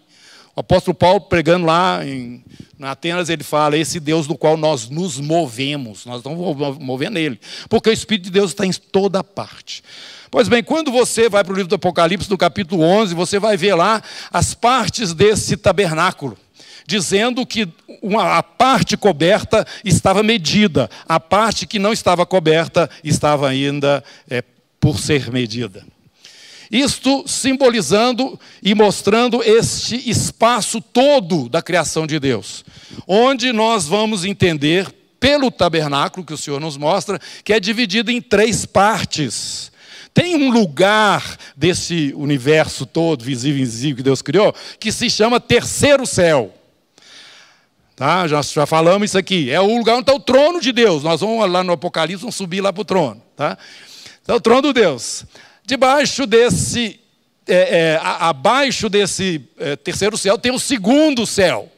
O 0.54 0.60
apóstolo 0.60 0.94
Paulo, 0.94 1.20
pregando 1.20 1.64
lá 1.64 2.04
em 2.04 2.44
na 2.78 2.90
Atenas, 2.90 3.28
ele 3.30 3.44
fala: 3.44 3.76
esse 3.76 4.00
Deus 4.00 4.26
no 4.26 4.36
qual 4.36 4.56
nós 4.56 4.90
nos 4.90 5.18
movemos, 5.18 6.04
nós 6.04 6.18
estamos 6.18 6.78
movendo 6.78 7.14
nele, 7.14 7.40
porque 7.68 7.88
o 7.88 7.92
Espírito 7.92 8.24
de 8.24 8.30
Deus 8.32 8.50
está 8.50 8.66
em 8.66 8.72
toda 8.72 9.22
parte. 9.22 9.82
Pois 10.30 10.48
bem, 10.48 10.64
quando 10.64 10.90
você 10.90 11.28
vai 11.28 11.44
para 11.44 11.52
o 11.52 11.56
livro 11.56 11.68
do 11.68 11.76
Apocalipse, 11.76 12.30
no 12.30 12.36
capítulo 12.36 12.82
11, 12.82 13.14
você 13.14 13.38
vai 13.38 13.56
ver 13.56 13.74
lá 13.74 14.02
as 14.32 14.52
partes 14.52 15.14
desse 15.14 15.56
tabernáculo 15.56 16.36
dizendo 16.84 17.46
que 17.46 17.68
uma, 18.02 18.38
a 18.38 18.42
parte 18.42 18.96
coberta 18.96 19.64
estava 19.84 20.22
medida, 20.22 20.90
a 21.08 21.20
parte 21.20 21.66
que 21.66 21.78
não 21.78 21.92
estava 21.92 22.26
coberta 22.26 22.90
estava 23.04 23.48
ainda 23.48 24.02
é, 24.28 24.42
por 24.80 24.98
ser 24.98 25.30
medida. 25.30 25.84
Isto 26.72 27.24
simbolizando 27.28 28.40
e 28.62 28.74
mostrando 28.74 29.42
este 29.42 30.08
espaço 30.08 30.80
todo 30.80 31.46
da 31.46 31.60
criação 31.60 32.06
de 32.06 32.18
Deus, 32.18 32.64
onde 33.06 33.52
nós 33.52 33.86
vamos 33.86 34.24
entender, 34.24 34.90
pelo 35.20 35.52
tabernáculo 35.52 36.26
que 36.26 36.32
o 36.32 36.36
Senhor 36.36 36.58
nos 36.58 36.76
mostra, 36.76 37.20
que 37.44 37.52
é 37.52 37.60
dividido 37.60 38.10
em 38.10 38.20
três 38.20 38.66
partes. 38.66 39.70
Tem 40.12 40.34
um 40.34 40.50
lugar 40.50 41.38
desse 41.56 42.12
universo 42.16 42.84
todo, 42.84 43.22
visível 43.22 43.58
e 43.58 43.62
invisível 43.62 43.96
que 43.98 44.02
Deus 44.02 44.20
criou, 44.20 44.54
que 44.80 44.90
se 44.90 45.08
chama 45.08 45.38
terceiro 45.38 46.04
céu. 46.06 46.52
Tá? 47.94 48.26
Já, 48.26 48.42
já 48.42 48.66
falamos 48.66 49.10
isso 49.10 49.18
aqui. 49.18 49.50
É 49.50 49.60
o 49.60 49.76
lugar 49.76 49.94
onde 49.94 50.02
está 50.02 50.14
o 50.14 50.20
trono 50.20 50.60
de 50.60 50.72
Deus. 50.72 51.04
Nós 51.04 51.20
vamos 51.20 51.48
lá 51.48 51.62
no 51.62 51.72
Apocalipse, 51.72 52.22
vamos 52.22 52.34
subir 52.34 52.60
lá 52.60 52.72
para 52.72 52.82
o 52.82 52.84
trono. 52.84 53.22
Tá? 53.36 53.56
Então, 54.22 54.36
o 54.36 54.40
trono 54.40 54.62
de 54.62 54.80
Deus. 54.80 55.24
Debaixo 55.64 56.26
desse, 56.26 57.00
é, 57.46 57.54
é, 57.54 58.00
abaixo 58.02 58.88
desse 58.88 59.42
é, 59.58 59.76
terceiro 59.76 60.16
céu, 60.18 60.36
tem 60.36 60.52
o 60.52 60.58
segundo 60.58 61.26
céu. 61.26 61.70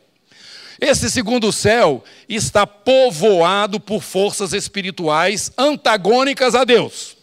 Esse 0.80 1.10
segundo 1.10 1.52
céu 1.52 2.02
está 2.28 2.66
povoado 2.66 3.78
por 3.78 4.02
forças 4.02 4.52
espirituais 4.52 5.52
antagônicas 5.56 6.54
a 6.54 6.64
Deus. 6.64 7.16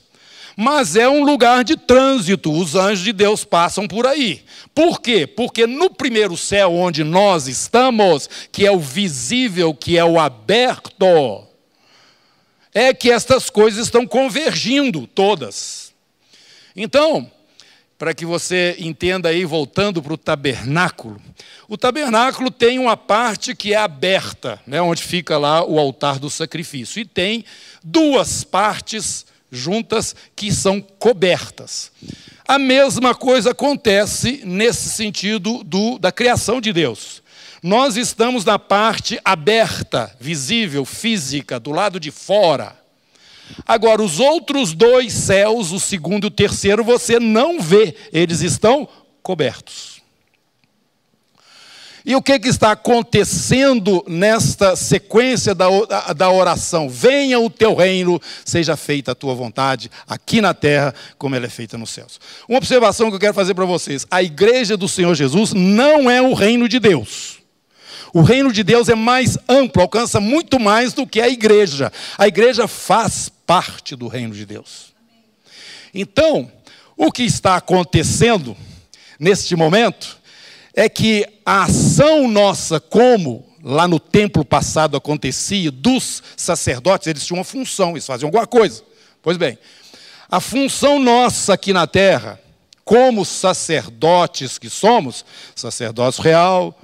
Mas 0.55 0.95
é 0.95 1.07
um 1.09 1.23
lugar 1.23 1.63
de 1.63 1.75
trânsito, 1.75 2.51
os 2.51 2.75
anjos 2.75 3.03
de 3.03 3.13
Deus 3.13 3.43
passam 3.43 3.87
por 3.87 4.05
aí. 4.05 4.43
Por 4.75 5.01
quê? 5.01 5.25
Porque 5.25 5.65
no 5.65 5.89
primeiro 5.89 6.37
céu 6.37 6.73
onde 6.73 7.03
nós 7.03 7.47
estamos, 7.47 8.29
que 8.51 8.65
é 8.65 8.71
o 8.71 8.79
visível, 8.79 9.73
que 9.73 9.97
é 9.97 10.05
o 10.05 10.19
aberto, 10.19 11.47
é 12.73 12.93
que 12.93 13.11
estas 13.11 13.49
coisas 13.49 13.85
estão 13.85 14.05
convergindo 14.05 15.07
todas. 15.07 15.90
Então, 16.75 17.29
para 17.97 18.13
que 18.13 18.25
você 18.25 18.75
entenda 18.79 19.29
aí, 19.29 19.45
voltando 19.45 20.01
para 20.01 20.13
o 20.13 20.17
tabernáculo, 20.17 21.21
o 21.67 21.77
tabernáculo 21.77 22.49
tem 22.49 22.79
uma 22.79 22.97
parte 22.97 23.55
que 23.55 23.73
é 23.73 23.77
aberta, 23.77 24.59
né, 24.65 24.81
onde 24.81 25.03
fica 25.03 25.37
lá 25.37 25.63
o 25.63 25.79
altar 25.79 26.17
do 26.17 26.29
sacrifício, 26.29 26.99
e 26.99 27.05
tem 27.05 27.45
duas 27.83 28.43
partes 28.43 29.25
juntas 29.51 30.15
que 30.35 30.51
são 30.51 30.81
cobertas. 30.81 31.91
A 32.47 32.57
mesma 32.57 33.13
coisa 33.13 33.51
acontece 33.51 34.41
nesse 34.43 34.89
sentido 34.89 35.63
do, 35.63 35.99
da 35.99 36.11
criação 36.11 36.59
de 36.59 36.73
Deus. 36.73 37.21
Nós 37.61 37.95
estamos 37.95 38.43
na 38.43 38.57
parte 38.57 39.19
aberta, 39.23 40.11
visível, 40.19 40.83
física, 40.83 41.59
do 41.59 41.71
lado 41.71 41.99
de 41.99 42.09
fora. 42.09 42.80
Agora, 43.65 44.01
os 44.01 44.19
outros 44.19 44.73
dois 44.73 45.13
céus, 45.13 45.71
o 45.71 45.79
segundo 45.79 46.25
e 46.25 46.27
o 46.27 46.31
terceiro, 46.31 46.83
você 46.83 47.19
não 47.19 47.59
vê, 47.59 47.95
eles 48.11 48.41
estão 48.41 48.87
cobertos. 49.21 50.01
E 52.03 52.15
o 52.15 52.21
que, 52.21 52.39
que 52.39 52.49
está 52.49 52.71
acontecendo 52.71 54.03
nesta 54.07 54.75
sequência 54.75 55.53
da, 55.53 55.67
da 56.15 56.31
oração? 56.31 56.89
Venha 56.89 57.39
o 57.39 57.49
teu 57.49 57.75
reino, 57.75 58.19
seja 58.43 58.75
feita 58.75 59.11
a 59.11 59.15
tua 59.15 59.35
vontade, 59.35 59.91
aqui 60.07 60.41
na 60.41 60.53
terra, 60.53 60.95
como 61.17 61.35
ela 61.35 61.45
é 61.45 61.49
feita 61.49 61.77
nos 61.77 61.91
céus. 61.91 62.19
Uma 62.49 62.57
observação 62.57 63.09
que 63.09 63.15
eu 63.15 63.19
quero 63.19 63.33
fazer 63.35 63.53
para 63.53 63.65
vocês: 63.65 64.07
a 64.09 64.23
igreja 64.23 64.75
do 64.75 64.87
Senhor 64.87 65.13
Jesus 65.13 65.53
não 65.53 66.09
é 66.09 66.21
o 66.21 66.33
reino 66.33 66.67
de 66.67 66.79
Deus. 66.79 67.39
O 68.13 68.21
reino 68.21 68.51
de 68.51 68.63
Deus 68.63 68.89
é 68.89 68.95
mais 68.95 69.37
amplo, 69.47 69.81
alcança 69.81 70.19
muito 70.19 70.59
mais 70.59 70.91
do 70.93 71.07
que 71.07 71.21
a 71.21 71.29
igreja. 71.29 71.93
A 72.17 72.27
igreja 72.27 72.67
faz 72.67 73.31
parte 73.51 73.97
do 73.97 74.07
reino 74.07 74.33
de 74.33 74.45
Deus. 74.45 74.93
Então, 75.93 76.49
o 76.95 77.11
que 77.11 77.23
está 77.23 77.57
acontecendo 77.57 78.55
neste 79.19 79.57
momento 79.57 80.17
é 80.73 80.87
que 80.87 81.27
a 81.45 81.63
ação 81.63 82.29
nossa, 82.29 82.79
como 82.79 83.45
lá 83.61 83.89
no 83.89 83.99
templo 83.99 84.45
passado 84.45 84.95
acontecia, 84.95 85.69
dos 85.69 86.23
sacerdotes, 86.37 87.07
eles 87.07 87.25
tinham 87.25 87.39
uma 87.39 87.43
função, 87.43 87.91
eles 87.91 88.05
faziam 88.05 88.29
alguma 88.29 88.47
coisa. 88.47 88.83
Pois 89.21 89.35
bem, 89.35 89.59
a 90.29 90.39
função 90.39 90.97
nossa 90.97 91.55
aqui 91.55 91.73
na 91.73 91.85
terra, 91.85 92.39
como 92.85 93.25
sacerdotes 93.25 94.57
que 94.57 94.69
somos, 94.69 95.25
sacerdócio 95.53 96.23
real, 96.23 96.80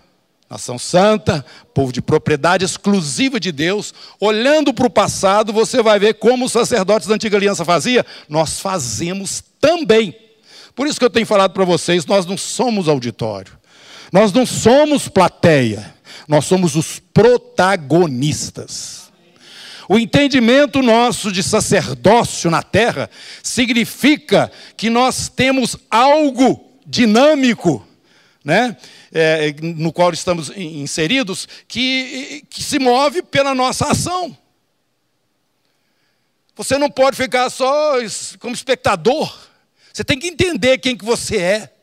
nação 0.50 0.80
santa, 0.80 1.46
povo 1.74 1.92
de 1.92 2.02
propriedade 2.02 2.64
exclusiva 2.64 3.40
de 3.40 3.52
Deus, 3.52 3.94
olhando 4.20 4.74
para 4.74 4.88
o 4.88 4.90
passado, 4.90 5.52
você 5.52 5.84
vai 5.84 6.00
ver 6.00 6.16
como 6.16 6.46
os 6.46 6.52
sacerdotes 6.52 7.08
da 7.08 7.16
antiga 7.16 7.36
aliança 7.38 7.66
faziam, 7.66 8.04
nós 8.30 8.60
fazemos 8.60 9.44
também. 9.60 10.16
Por 10.74 10.88
isso 10.88 11.00
que 11.00 11.06
eu 11.06 11.10
tenho 11.10 11.26
falado 11.26 11.52
para 11.52 11.66
vocês, 11.66 12.06
nós 12.06 12.26
não 12.26 12.38
somos 12.38 12.88
auditório. 12.88 13.58
Nós 14.12 14.32
não 14.32 14.46
somos 14.46 15.10
plateia, 15.10 15.94
nós 16.28 16.46
somos 16.46 16.76
os 16.76 17.00
protagonistas. 17.14 19.12
O 19.90 19.98
entendimento 19.98 20.82
nosso 20.82 21.32
de 21.32 21.42
sacerdócio 21.42 22.52
na 22.52 22.62
terra 22.62 23.10
significa 23.42 24.52
que 24.76 24.90
nós 24.90 25.30
temos 25.30 25.78
algo 25.90 26.72
dinâmico, 26.86 27.86
né? 28.44 28.76
É, 29.12 29.54
no 29.62 29.94
qual 29.94 30.12
estamos 30.12 30.50
inseridos, 30.56 31.48
que, 31.68 32.44
que 32.50 32.64
se 32.64 32.80
move 32.80 33.22
pela 33.24 33.56
nossa 33.56 33.92
ação. 33.92 34.38
Você 36.56 36.78
não 36.78 36.90
pode 36.90 37.16
ficar 37.16 37.50
só 37.50 37.94
como 38.40 38.56
espectador. 38.56 39.32
Você 39.94 40.04
tem 40.04 40.20
que 40.20 40.28
entender 40.28 40.80
quem 40.80 40.98
que 40.98 41.06
você 41.06 41.38
é. 41.38 41.74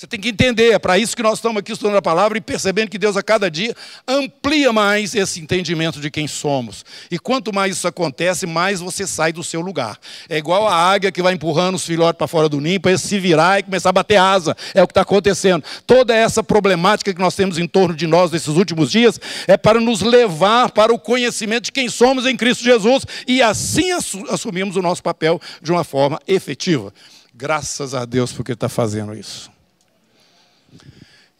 Você 0.00 0.06
tem 0.06 0.18
que 0.18 0.30
entender, 0.30 0.72
é 0.72 0.78
para 0.78 0.98
isso 0.98 1.14
que 1.14 1.22
nós 1.22 1.34
estamos 1.34 1.58
aqui 1.58 1.72
estudando 1.72 1.96
a 1.96 2.00
palavra 2.00 2.38
e 2.38 2.40
percebendo 2.40 2.88
que 2.88 2.96
Deus 2.96 3.18
a 3.18 3.22
cada 3.22 3.50
dia 3.50 3.76
amplia 4.08 4.72
mais 4.72 5.14
esse 5.14 5.38
entendimento 5.38 6.00
de 6.00 6.10
quem 6.10 6.26
somos. 6.26 6.86
E 7.10 7.18
quanto 7.18 7.54
mais 7.54 7.76
isso 7.76 7.86
acontece, 7.86 8.46
mais 8.46 8.80
você 8.80 9.06
sai 9.06 9.30
do 9.30 9.44
seu 9.44 9.60
lugar. 9.60 9.98
É 10.26 10.38
igual 10.38 10.66
a 10.66 10.74
águia 10.74 11.12
que 11.12 11.20
vai 11.20 11.34
empurrando 11.34 11.74
os 11.74 11.84
filhotes 11.84 12.16
para 12.16 12.26
fora 12.26 12.48
do 12.48 12.62
ninho 12.62 12.80
para 12.80 12.96
se 12.96 13.18
virar 13.18 13.58
e 13.58 13.62
começar 13.62 13.90
a 13.90 13.92
bater 13.92 14.16
asa. 14.16 14.56
É 14.72 14.82
o 14.82 14.86
que 14.86 14.92
está 14.92 15.02
acontecendo. 15.02 15.62
Toda 15.86 16.14
essa 16.14 16.42
problemática 16.42 17.12
que 17.12 17.20
nós 17.20 17.36
temos 17.36 17.58
em 17.58 17.68
torno 17.68 17.94
de 17.94 18.06
nós 18.06 18.30
nesses 18.30 18.56
últimos 18.56 18.90
dias 18.90 19.20
é 19.46 19.58
para 19.58 19.82
nos 19.82 20.00
levar 20.00 20.70
para 20.70 20.94
o 20.94 20.98
conhecimento 20.98 21.64
de 21.64 21.72
quem 21.72 21.90
somos 21.90 22.24
em 22.24 22.38
Cristo 22.38 22.64
Jesus 22.64 23.04
e 23.28 23.42
assim 23.42 23.92
assumimos 24.30 24.76
o 24.76 24.80
nosso 24.80 25.02
papel 25.02 25.38
de 25.60 25.70
uma 25.70 25.84
forma 25.84 26.18
efetiva. 26.26 26.90
Graças 27.34 27.94
a 27.94 28.06
Deus 28.06 28.32
porque 28.32 28.52
está 28.52 28.66
fazendo 28.66 29.12
isso. 29.12 29.59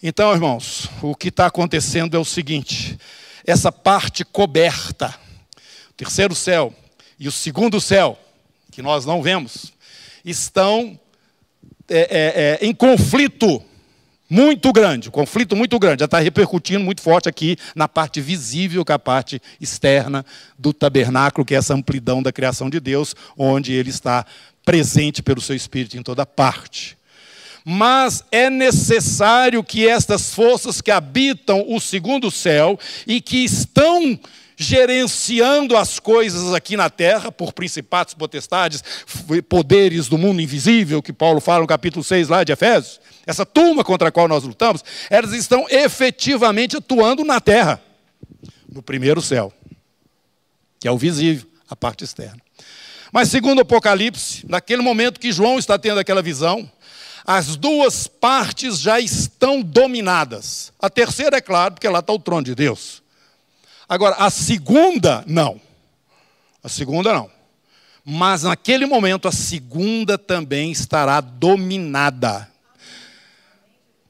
Então, 0.02 0.33
irmãos, 0.33 0.88
o 1.02 1.14
que 1.14 1.28
está 1.28 1.47
acontecendo 1.47 2.16
é 2.16 2.19
o 2.19 2.25
seguinte: 2.25 2.99
essa 3.47 3.71
parte 3.71 4.25
coberta, 4.25 5.14
o 5.90 5.92
terceiro 5.92 6.35
céu 6.35 6.75
e 7.19 7.28
o 7.28 7.33
segundo 7.33 7.78
céu, 7.83 8.19
que 8.73 8.80
nós 8.80 9.04
não 9.04 9.21
vemos, 9.21 9.75
estão 10.25 10.99
é, 11.87 11.99
é, 11.99 12.59
é, 12.62 12.66
em 12.66 12.75
conflito 12.75 13.62
muito 14.28 14.73
grande, 14.73 15.11
conflito 15.11 15.54
muito 15.54 15.78
grande, 15.78 16.00
já 16.00 16.07
está 16.07 16.19
repercutindo 16.19 16.83
muito 16.83 17.02
forte 17.02 17.28
aqui 17.28 17.59
na 17.75 17.87
parte 17.87 18.23
visível, 18.23 18.87
que 18.87 18.92
é 18.92 18.95
a 18.95 18.99
parte 18.99 19.42
externa 19.61 20.25
do 20.59 20.73
tabernáculo, 20.73 21.45
que 21.45 21.54
é 21.54 21.59
essa 21.59 21.75
amplidão 21.75 22.23
da 22.23 22.33
criação 22.33 22.71
de 22.71 22.80
Deus, 22.80 23.14
onde 23.37 23.75
ele 23.75 23.90
está 23.90 24.25
presente 24.64 25.23
pelo 25.23 25.42
seu 25.42 25.54
Espírito 25.54 25.99
em 25.99 26.02
toda 26.02 26.25
parte 26.25 26.97
mas 27.64 28.25
é 28.31 28.49
necessário 28.49 29.62
que 29.62 29.87
estas 29.87 30.35
forças 30.35 30.81
que 30.81 30.90
habitam 30.90 31.64
o 31.69 31.81
segundo 31.81 32.31
céu 32.31 32.79
e 33.07 33.21
que 33.21 33.45
estão 33.45 34.19
gerenciando 34.57 35.75
as 35.75 35.99
coisas 35.99 36.52
aqui 36.52 36.76
na 36.76 36.90
terra, 36.90 37.33
por 37.33 37.55
principados, 37.55 38.12
potestades, 38.12 38.85
poderes 39.49 40.07
do 40.07 40.19
mundo 40.19 40.43
invisível, 40.43 41.02
que 41.02 41.14
Paulo 41.14 41.40
fala 41.40 41.61
no 41.61 41.67
capítulo 41.67 42.05
6 42.05 42.29
lá 42.29 42.45
de 42.45 42.52
Efésios, 42.52 43.00
essa 43.26 43.47
turma 43.47 43.83
contra 43.83 44.09
a 44.09 44.12
qual 44.12 44.29
nós 44.29 44.45
lutamos, 44.45 44.85
elas 45.09 45.33
estão 45.33 45.67
efetivamente 45.71 46.76
atuando 46.76 47.25
na 47.25 47.40
terra, 47.40 47.81
no 48.71 48.83
primeiro 48.83 49.23
céu, 49.23 49.50
que 50.79 50.87
é 50.87 50.90
o 50.90 50.99
visível, 50.99 51.49
a 51.69 51.75
parte 51.75 52.05
externa. 52.05 52.40
Mas 53.11 53.29
segundo 53.29 53.59
o 53.59 53.62
Apocalipse, 53.62 54.45
naquele 54.47 54.83
momento 54.83 55.19
que 55.19 55.33
João 55.33 55.59
está 55.59 55.79
tendo 55.79 55.99
aquela 55.99 56.23
visão, 56.23 56.71
as 57.25 57.57
duas 57.57 58.07
partes 58.07 58.79
já 58.81 58.99
estão 58.99 59.62
dominadas. 59.62 60.73
A 60.81 60.89
terceira, 60.89 61.37
é 61.37 61.41
claro, 61.41 61.75
porque 61.75 61.89
lá 61.89 62.00
está 62.00 62.12
o 62.12 62.19
trono 62.19 62.45
de 62.45 62.55
Deus. 62.55 63.03
Agora, 63.89 64.17
a 64.17 64.31
segunda, 64.31 65.25
não. 65.27 65.61
A 66.62 66.69
segunda, 66.69 67.12
não. 67.12 67.31
Mas 68.05 68.45
naquele 68.45 68.87
momento, 68.87 69.29
a 69.29 69.33
segunda 69.33 70.17
também 70.17 70.71
estará 70.71 71.21
dominada. 71.21 72.49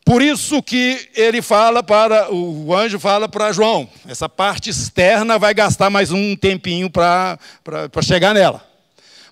Por 0.04 0.22
isso 0.22 0.62
que 0.62 1.08
ele 1.14 1.40
fala 1.40 1.82
para, 1.82 2.32
o 2.32 2.74
anjo 2.74 2.98
fala 2.98 3.28
para 3.28 3.52
João, 3.52 3.88
essa 4.08 4.28
parte 4.28 4.68
externa 4.68 5.38
vai 5.38 5.54
gastar 5.54 5.88
mais 5.88 6.10
um 6.10 6.34
tempinho 6.34 6.90
para 6.90 7.38
chegar 8.02 8.34
nela. 8.34 8.66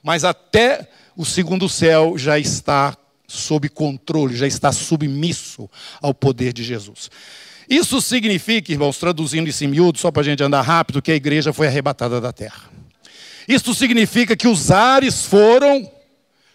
Mas 0.03 0.25
até 0.25 0.89
o 1.17 1.25
segundo 1.25 1.69
céu 1.69 2.17
já 2.17 2.39
está 2.39 2.97
sob 3.29 3.69
controle, 3.69 4.35
já 4.35 4.47
está 4.47 4.73
submisso 4.73 5.69
ao 6.01 6.15
poder 6.15 6.53
de 6.53 6.65
Jesus. 6.65 7.11
Isso 7.69 8.01
significa, 8.01 8.73
irmãos, 8.73 8.97
traduzindo 8.97 9.49
isso 9.49 9.63
em 9.63 9.69
miúdo, 9.69 9.99
só 9.99 10.11
para 10.11 10.23
a 10.23 10.25
gente 10.25 10.43
andar 10.43 10.63
rápido, 10.63 11.03
que 11.03 11.13
a 11.13 11.15
igreja 11.15 11.53
foi 11.53 11.67
arrebatada 11.67 12.19
da 12.21 12.33
terra. 12.33 12.71
Isso 13.47 13.75
significa 13.75 14.35
que 14.35 14.49
os 14.49 14.71
ares 14.71 15.27
foram 15.27 15.91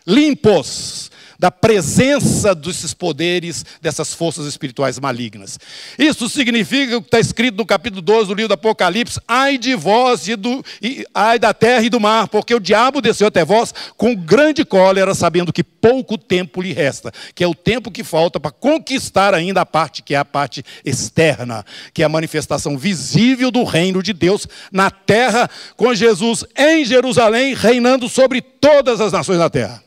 limpos 0.06 1.12
da 1.44 1.52
presença 1.52 2.56
desses 2.56 2.94
poderes, 2.94 3.66
dessas 3.82 4.14
forças 4.14 4.46
espirituais 4.46 4.98
malignas. 4.98 5.60
Isso 6.00 6.30
significa 6.30 6.96
o 6.96 7.02
que 7.02 7.08
está 7.08 7.20
escrito 7.20 7.58
no 7.58 7.66
capítulo 7.66 8.02
12 8.02 8.28
do 8.30 8.34
livro 8.34 8.48
do 8.48 8.54
Apocalipse: 8.54 9.20
ai 9.28 9.58
de 9.58 9.76
vós 9.76 10.26
e, 10.30 10.38
do, 10.38 10.64
e 10.82 11.06
ai 11.14 11.38
da 11.38 11.54
terra 11.54 11.84
e 11.84 11.90
do 11.90 12.00
mar, 12.00 12.30
porque 12.30 12.56
o 12.56 12.62
diabo 12.62 13.02
desceu 13.02 13.28
até 13.28 13.44
vós 13.44 13.74
com 13.98 14.16
grande 14.16 14.64
cólera, 14.64 15.14
sabendo 15.14 15.52
que 15.52 15.66
pouco 15.66 16.18
tempo 16.18 16.62
lhe 16.62 16.72
resta, 16.72 17.12
que 17.36 17.44
é 17.44 17.48
o 17.48 17.54
tempo 17.54 17.92
que 17.92 18.06
falta 18.06 18.40
para 18.40 18.50
conquistar 18.50 19.34
ainda 19.34 19.60
a 19.60 19.66
parte 19.66 20.02
que 20.02 20.16
é 20.16 20.18
a 20.18 20.24
parte 20.24 20.64
externa, 20.86 21.66
que 21.94 22.04
é 22.04 22.06
a 22.06 22.10
manifestação 22.10 22.78
visível 22.78 23.52
do 23.52 23.66
reino 23.66 24.02
de 24.02 24.14
Deus 24.14 24.48
na 24.72 24.90
terra, 24.90 25.50
com 25.76 25.94
Jesus 25.94 26.46
em 26.56 26.86
Jerusalém, 26.86 27.54
reinando 27.54 28.08
sobre 28.08 28.42
todas 28.42 29.02
as 29.02 29.12
nações 29.12 29.40
da 29.40 29.50
terra. 29.50 29.83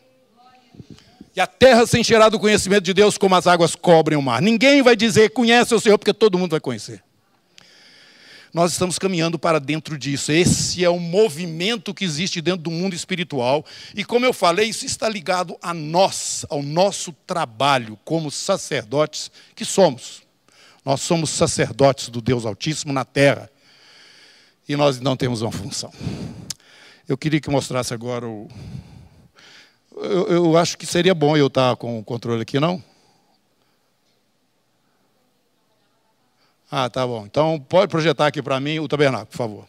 E 1.37 1.41
a 1.41 1.47
terra 1.47 1.87
se 1.87 1.99
encherá 1.99 2.31
do 2.31 2.41
conhecimento 2.41 2.85
de 2.85 2.95
Deus 2.95 3.19
como 3.19 3.35
as 3.35 3.47
águas 3.47 3.77
cobrem 3.77 4.19
o 4.19 4.23
mar. 4.23 4.41
Ninguém 4.41 4.81
vai 4.81 4.97
dizer 4.97 5.29
conhece 5.31 5.75
o 5.75 5.79
Senhor, 5.79 5.99
porque 5.99 6.15
todo 6.15 6.39
mundo 6.39 6.53
vai 6.53 6.61
conhecer. 6.61 7.05
Nós 8.55 8.73
estamos 8.73 8.99
caminhando 8.99 9.39
para 9.39 9.61
dentro 9.61 9.99
disso. 9.99 10.33
Esse 10.33 10.83
é 10.83 10.89
o 10.89 10.99
movimento 10.99 11.93
que 11.93 12.07
existe 12.07 12.41
dentro 12.41 12.63
do 12.63 12.71
mundo 12.71 12.95
espiritual. 12.95 13.67
E 13.95 14.03
como 14.03 14.25
eu 14.25 14.33
falei, 14.33 14.71
isso 14.71 14.87
está 14.87 15.11
ligado 15.11 15.59
a 15.61 15.75
nós, 15.75 16.47
ao 16.49 16.63
nosso 16.63 17.13
trabalho 17.27 17.99
como 18.03 18.31
sacerdotes 18.31 19.31
que 19.55 19.67
somos. 19.67 20.23
Nós 20.83 21.03
somos 21.03 21.29
sacerdotes 21.29 22.09
do 22.09 22.23
Deus 22.23 22.47
Altíssimo 22.47 22.95
na 22.95 23.05
terra. 23.05 23.51
E 24.67 24.75
nós 24.75 25.01
não 25.01 25.15
temos 25.15 25.43
uma 25.43 25.53
função. 25.53 25.93
Eu 27.07 27.19
queria 27.19 27.43
que 27.43 27.51
mostrasse 27.51 27.93
agora 27.93 28.27
o, 28.27 28.49
eu, 29.97 30.27
eu 30.29 30.57
acho 30.57 30.77
que 30.77 30.87
seria 30.87 31.15
bom 31.15 31.37
eu 31.37 31.47
estar 31.47 31.77
com 31.77 31.99
o 31.99 32.05
controle 32.05 32.43
aqui, 32.43 32.61
não? 32.61 32.83
Ah, 36.71 36.91
tá 36.91 37.07
bom. 37.07 37.25
Então 37.25 37.59
pode 37.61 37.89
projetar 37.89 38.27
aqui 38.27 38.43
para 38.43 38.61
mim 38.61 38.79
o 38.79 38.89
tabernáculo, 38.89 39.29
por 39.29 39.37
favor. 39.37 39.69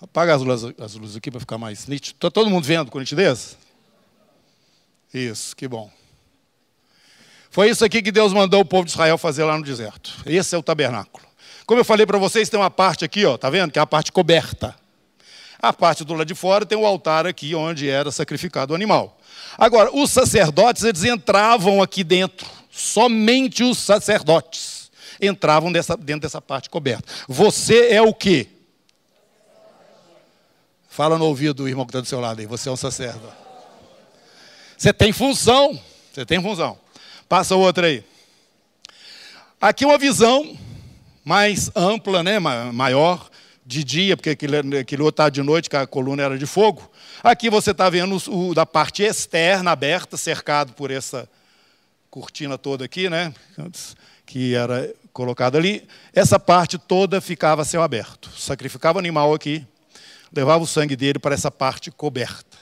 Apaga 0.00 0.34
as 0.34 0.42
luzes, 0.42 0.74
as 0.78 0.94
luzes 0.94 1.16
aqui 1.16 1.30
para 1.30 1.40
ficar 1.40 1.58
mais 1.58 1.86
nítido. 1.86 2.16
Está 2.16 2.30
todo 2.30 2.50
mundo 2.50 2.64
vendo 2.64 2.90
com 2.90 2.98
nitidez? 2.98 3.56
Isso, 5.12 5.54
que 5.54 5.68
bom. 5.68 5.90
Foi 7.50 7.68
isso 7.68 7.84
aqui 7.84 8.00
que 8.00 8.12
Deus 8.12 8.32
mandou 8.32 8.60
o 8.60 8.64
povo 8.64 8.84
de 8.84 8.90
Israel 8.90 9.18
fazer 9.18 9.44
lá 9.44 9.58
no 9.58 9.64
deserto. 9.64 10.22
Esse 10.24 10.54
é 10.54 10.58
o 10.58 10.62
tabernáculo. 10.62 11.24
Como 11.66 11.80
eu 11.80 11.84
falei 11.84 12.06
para 12.06 12.18
vocês, 12.18 12.48
tem 12.48 12.58
uma 12.58 12.70
parte 12.70 13.04
aqui, 13.04 13.24
ó, 13.24 13.36
tá 13.36 13.50
vendo? 13.50 13.70
Que 13.70 13.78
é 13.78 13.82
a 13.82 13.86
parte 13.86 14.10
coberta. 14.10 14.74
A 15.60 15.72
parte 15.72 16.04
do 16.04 16.14
lado 16.14 16.26
de 16.26 16.34
fora 16.34 16.64
tem 16.64 16.78
o 16.78 16.86
altar 16.86 17.26
aqui 17.26 17.54
onde 17.54 17.88
era 17.88 18.10
sacrificado 18.10 18.72
o 18.72 18.76
animal. 18.76 19.18
Agora, 19.58 19.94
os 19.94 20.10
sacerdotes, 20.10 20.84
eles 20.84 21.04
entravam 21.04 21.82
aqui 21.82 22.02
dentro. 22.02 22.46
Somente 22.70 23.62
os 23.62 23.78
sacerdotes 23.78 24.90
entravam 25.20 25.70
dessa, 25.70 25.96
dentro 25.96 26.22
dessa 26.22 26.40
parte 26.40 26.70
coberta. 26.70 27.04
Você 27.28 27.88
é 27.88 28.00
o 28.00 28.14
quê? 28.14 28.48
Fala 30.88 31.18
no 31.18 31.26
ouvido 31.26 31.54
do 31.54 31.68
irmão 31.68 31.84
que 31.84 31.90
está 31.90 32.00
do 32.00 32.06
seu 32.06 32.20
lado 32.20 32.40
aí. 32.40 32.46
Você 32.46 32.68
é 32.68 32.72
um 32.72 32.76
sacerdote. 32.76 33.36
Você 34.78 34.92
tem 34.92 35.12
função. 35.12 35.78
Você 36.12 36.24
tem 36.24 36.40
função. 36.40 36.78
Passa 37.28 37.54
o 37.54 37.60
outro 37.60 37.84
aí. 37.84 38.02
Aqui 39.60 39.84
uma 39.84 39.98
visão 39.98 40.56
mais 41.22 41.70
ampla, 41.76 42.22
né, 42.22 42.38
maior, 42.38 43.30
de 43.70 43.84
dia, 43.84 44.16
porque 44.16 44.30
aquele, 44.30 44.56
outro 44.56 45.08
estava 45.08 45.30
de 45.30 45.42
noite, 45.42 45.70
que 45.70 45.76
a 45.76 45.86
coluna 45.86 46.24
era 46.24 46.36
de 46.36 46.44
fogo. 46.44 46.90
Aqui 47.22 47.48
você 47.48 47.70
está 47.70 47.88
vendo 47.88 48.20
o, 48.28 48.52
da 48.52 48.66
parte 48.66 49.04
externa 49.04 49.70
aberta, 49.70 50.16
cercado 50.16 50.72
por 50.72 50.90
essa 50.90 51.28
cortina 52.10 52.58
toda 52.58 52.84
aqui, 52.84 53.08
né? 53.08 53.32
Que 54.26 54.56
era 54.56 54.92
colocada 55.12 55.56
ali. 55.56 55.86
Essa 56.12 56.36
parte 56.36 56.78
toda 56.78 57.20
ficava 57.20 57.64
céu 57.64 57.80
aberto. 57.80 58.28
Sacrificava 58.36 58.96
o 58.96 58.98
animal 58.98 59.32
aqui, 59.32 59.64
levava 60.32 60.64
o 60.64 60.66
sangue 60.66 60.96
dele 60.96 61.20
para 61.20 61.36
essa 61.36 61.50
parte 61.50 61.92
coberta, 61.92 62.58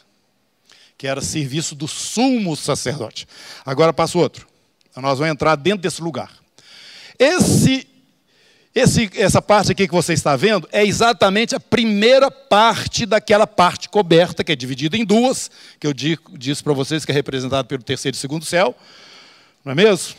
que 0.98 1.06
era 1.06 1.22
serviço 1.22 1.74
do 1.74 1.88
sumo 1.88 2.54
sacerdote. 2.54 3.26
Agora 3.64 3.94
passa 3.94 4.18
o 4.18 4.20
outro. 4.20 4.46
Nós 4.94 5.18
vamos 5.18 5.32
entrar 5.32 5.56
dentro 5.56 5.80
desse 5.80 6.02
lugar. 6.02 6.30
Esse 7.18 7.88
esse, 8.78 9.10
essa 9.16 9.42
parte 9.42 9.72
aqui 9.72 9.88
que 9.88 9.94
você 9.94 10.12
está 10.12 10.36
vendo 10.36 10.68
é 10.70 10.84
exatamente 10.84 11.54
a 11.54 11.58
primeira 11.58 12.30
parte 12.30 13.04
daquela 13.04 13.46
parte 13.46 13.88
coberta, 13.88 14.44
que 14.44 14.52
é 14.52 14.56
dividida 14.56 14.96
em 14.96 15.04
duas, 15.04 15.50
que 15.80 15.86
eu 15.86 15.92
disse 15.92 16.62
para 16.62 16.72
vocês 16.72 17.04
que 17.04 17.10
é 17.10 17.14
representada 17.14 17.64
pelo 17.64 17.82
terceiro 17.82 18.16
e 18.16 18.20
segundo 18.20 18.44
céu, 18.44 18.76
não 19.64 19.72
é 19.72 19.74
mesmo? 19.74 20.14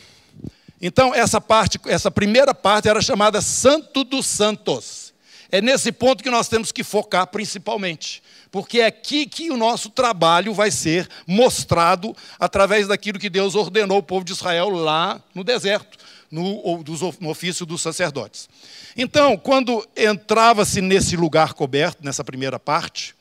Então, 0.78 1.14
essa 1.14 1.40
parte, 1.40 1.80
essa 1.86 2.10
primeira 2.10 2.54
parte 2.54 2.88
era 2.88 3.00
chamada 3.00 3.40
Santo 3.40 4.04
dos 4.04 4.26
Santos. 4.26 5.14
É 5.50 5.60
nesse 5.60 5.90
ponto 5.90 6.22
que 6.22 6.30
nós 6.30 6.48
temos 6.48 6.70
que 6.70 6.84
focar 6.84 7.26
principalmente, 7.26 8.22
porque 8.50 8.80
é 8.80 8.86
aqui 8.86 9.26
que 9.26 9.50
o 9.50 9.56
nosso 9.56 9.88
trabalho 9.88 10.52
vai 10.52 10.70
ser 10.70 11.08
mostrado 11.26 12.14
através 12.38 12.88
daquilo 12.88 13.18
que 13.18 13.30
Deus 13.30 13.54
ordenou 13.54 13.96
ao 13.96 14.02
povo 14.02 14.24
de 14.24 14.32
Israel 14.32 14.68
lá 14.68 15.20
no 15.34 15.42
deserto 15.42 15.98
no, 16.30 16.82
no 17.20 17.28
ofício 17.28 17.66
dos 17.66 17.82
sacerdotes. 17.82 18.48
Então, 18.96 19.36
quando 19.36 19.86
entrava-se 19.96 20.80
nesse 20.80 21.16
lugar 21.16 21.54
coberto, 21.54 22.04
nessa 22.04 22.22
primeira 22.22 22.58
parte, 22.58 23.14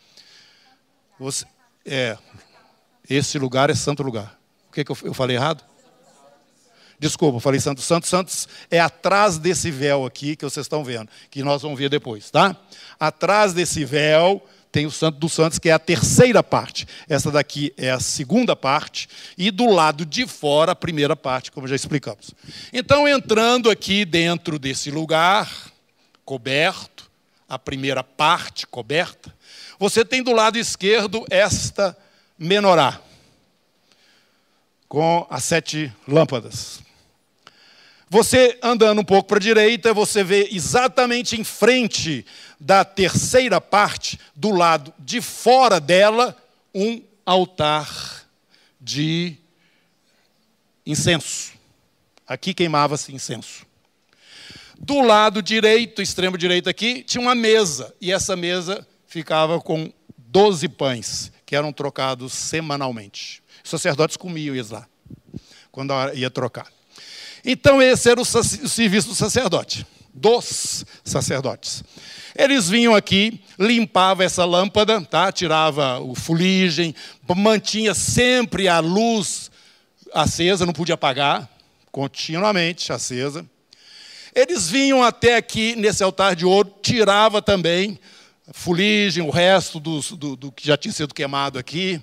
você, 1.19 1.45
é, 1.85 2.17
esse 3.09 3.39
lugar 3.39 3.69
é 3.69 3.75
santo 3.75 4.03
lugar. 4.03 4.39
O 4.69 4.73
que, 4.73 4.83
que 4.83 4.91
eu, 4.91 4.97
eu 5.03 5.13
falei 5.13 5.35
errado? 5.35 5.63
Desculpa, 6.99 7.39
falei 7.39 7.59
Santo 7.61 7.81
Santo. 7.81 8.05
Santos 8.05 8.47
é 8.69 8.79
atrás 8.79 9.37
desse 9.37 9.71
véu 9.71 10.05
aqui 10.05 10.35
que 10.35 10.43
vocês 10.43 10.65
estão 10.65 10.83
vendo, 10.83 11.09
que 11.31 11.41
nós 11.41 11.61
vamos 11.61 11.79
ver 11.79 11.89
depois, 11.89 12.29
tá? 12.29 12.55
Atrás 12.99 13.53
desse 13.53 13.85
véu 13.85 14.45
tem 14.71 14.85
o 14.85 14.91
Santo 14.91 15.17
dos 15.17 15.33
Santos, 15.33 15.57
que 15.57 15.69
é 15.69 15.71
a 15.71 15.79
terceira 15.79 16.43
parte. 16.43 16.87
Essa 17.07 17.31
daqui 17.31 17.73
é 17.75 17.89
a 17.89 17.99
segunda 17.99 18.55
parte. 18.55 19.09
E 19.37 19.49
do 19.49 19.69
lado 19.69 20.05
de 20.05 20.27
fora, 20.27 20.73
a 20.73 20.75
primeira 20.75 21.15
parte, 21.15 21.51
como 21.51 21.67
já 21.67 21.75
explicamos. 21.75 22.31
Então, 22.71 23.07
entrando 23.07 23.69
aqui 23.69 24.05
dentro 24.05 24.59
desse 24.59 24.91
lugar, 24.91 25.51
coberto, 26.23 27.09
a 27.47 27.57
primeira 27.57 28.03
parte 28.03 28.67
coberta, 28.67 29.35
você 29.79 30.05
tem 30.05 30.21
do 30.21 30.31
lado 30.31 30.57
esquerdo 30.57 31.25
esta 31.31 31.97
menorá, 32.37 33.01
com 34.87 35.25
as 35.29 35.43
sete 35.45 35.91
lâmpadas. 36.07 36.79
Você 38.09 38.57
andando 38.63 39.01
um 39.01 39.03
pouco 39.03 39.29
para 39.29 39.37
a 39.37 39.41
direita, 39.41 39.93
você 39.93 40.23
vê 40.23 40.49
exatamente 40.51 41.39
em 41.39 41.43
frente 41.43 42.25
da 42.59 42.83
terceira 42.83 43.61
parte, 43.61 44.19
do 44.35 44.49
lado 44.49 44.91
de 44.97 45.21
fora 45.21 45.79
dela, 45.79 46.35
um 46.73 47.03
altar 47.23 48.27
de 48.81 49.37
incenso. 50.83 51.53
Aqui 52.25 52.51
queimava-se 52.51 53.13
incenso. 53.13 53.63
Do 54.79 55.01
lado 55.01 55.43
direito, 55.43 56.01
extremo 56.01 56.35
direito 56.35 56.67
aqui, 56.67 57.03
tinha 57.03 57.21
uma 57.21 57.35
mesa. 57.35 57.93
E 58.01 58.11
essa 58.11 58.35
mesa 58.35 58.87
ficava 59.05 59.61
com 59.61 59.91
12 60.17 60.67
pães, 60.69 61.31
que 61.45 61.55
eram 61.55 61.71
trocados 61.71 62.33
semanalmente. 62.33 63.43
Os 63.63 63.69
sacerdotes 63.69 64.17
comiam 64.17 64.55
eles 64.55 64.71
lá, 64.71 64.87
quando 65.71 65.93
ia 66.15 66.31
trocar. 66.31 66.78
Então, 67.43 67.81
esse 67.81 68.09
era 68.09 68.21
o 68.21 68.25
serviço 68.25 69.09
do 69.09 69.15
sacerdote, 69.15 69.85
dos 70.13 70.85
sacerdotes. 71.03 71.83
Eles 72.35 72.69
vinham 72.69 72.95
aqui, 72.95 73.41
limpavam 73.57 74.25
essa 74.25 74.45
lâmpada, 74.45 75.01
tá? 75.01 75.31
tirava 75.31 75.99
o 75.99 76.15
fuligem, 76.15 76.95
mantinha 77.35 77.93
sempre 77.93 78.67
a 78.67 78.79
luz 78.79 79.51
acesa, 80.13 80.65
não 80.65 80.73
podia 80.73 80.95
apagar, 80.95 81.49
continuamente 81.91 82.91
acesa. 82.93 83.45
Eles 84.33 84.69
vinham 84.69 85.03
até 85.03 85.35
aqui 85.35 85.75
nesse 85.75 86.03
altar 86.03 86.35
de 86.35 86.45
ouro, 86.45 86.73
tirava 86.81 87.41
também 87.41 87.99
fuligem, 88.51 89.23
o 89.23 89.29
resto 89.29 89.79
do, 89.79 89.99
do, 89.99 90.35
do 90.35 90.51
que 90.51 90.65
já 90.65 90.77
tinha 90.77 90.93
sido 90.93 91.13
queimado 91.13 91.59
aqui. 91.59 92.01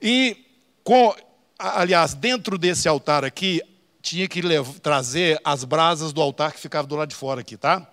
E, 0.00 0.36
com, 0.82 1.14
aliás, 1.58 2.14
dentro 2.14 2.58
desse 2.58 2.88
altar 2.88 3.24
aqui, 3.24 3.62
tinha 4.00 4.28
que 4.28 4.40
levar, 4.40 4.74
trazer 4.80 5.40
as 5.44 5.64
brasas 5.64 6.12
do 6.12 6.20
altar 6.20 6.52
que 6.52 6.60
ficava 6.60 6.86
do 6.86 6.96
lado 6.96 7.08
de 7.08 7.14
fora 7.14 7.40
aqui, 7.40 7.56
tá? 7.56 7.86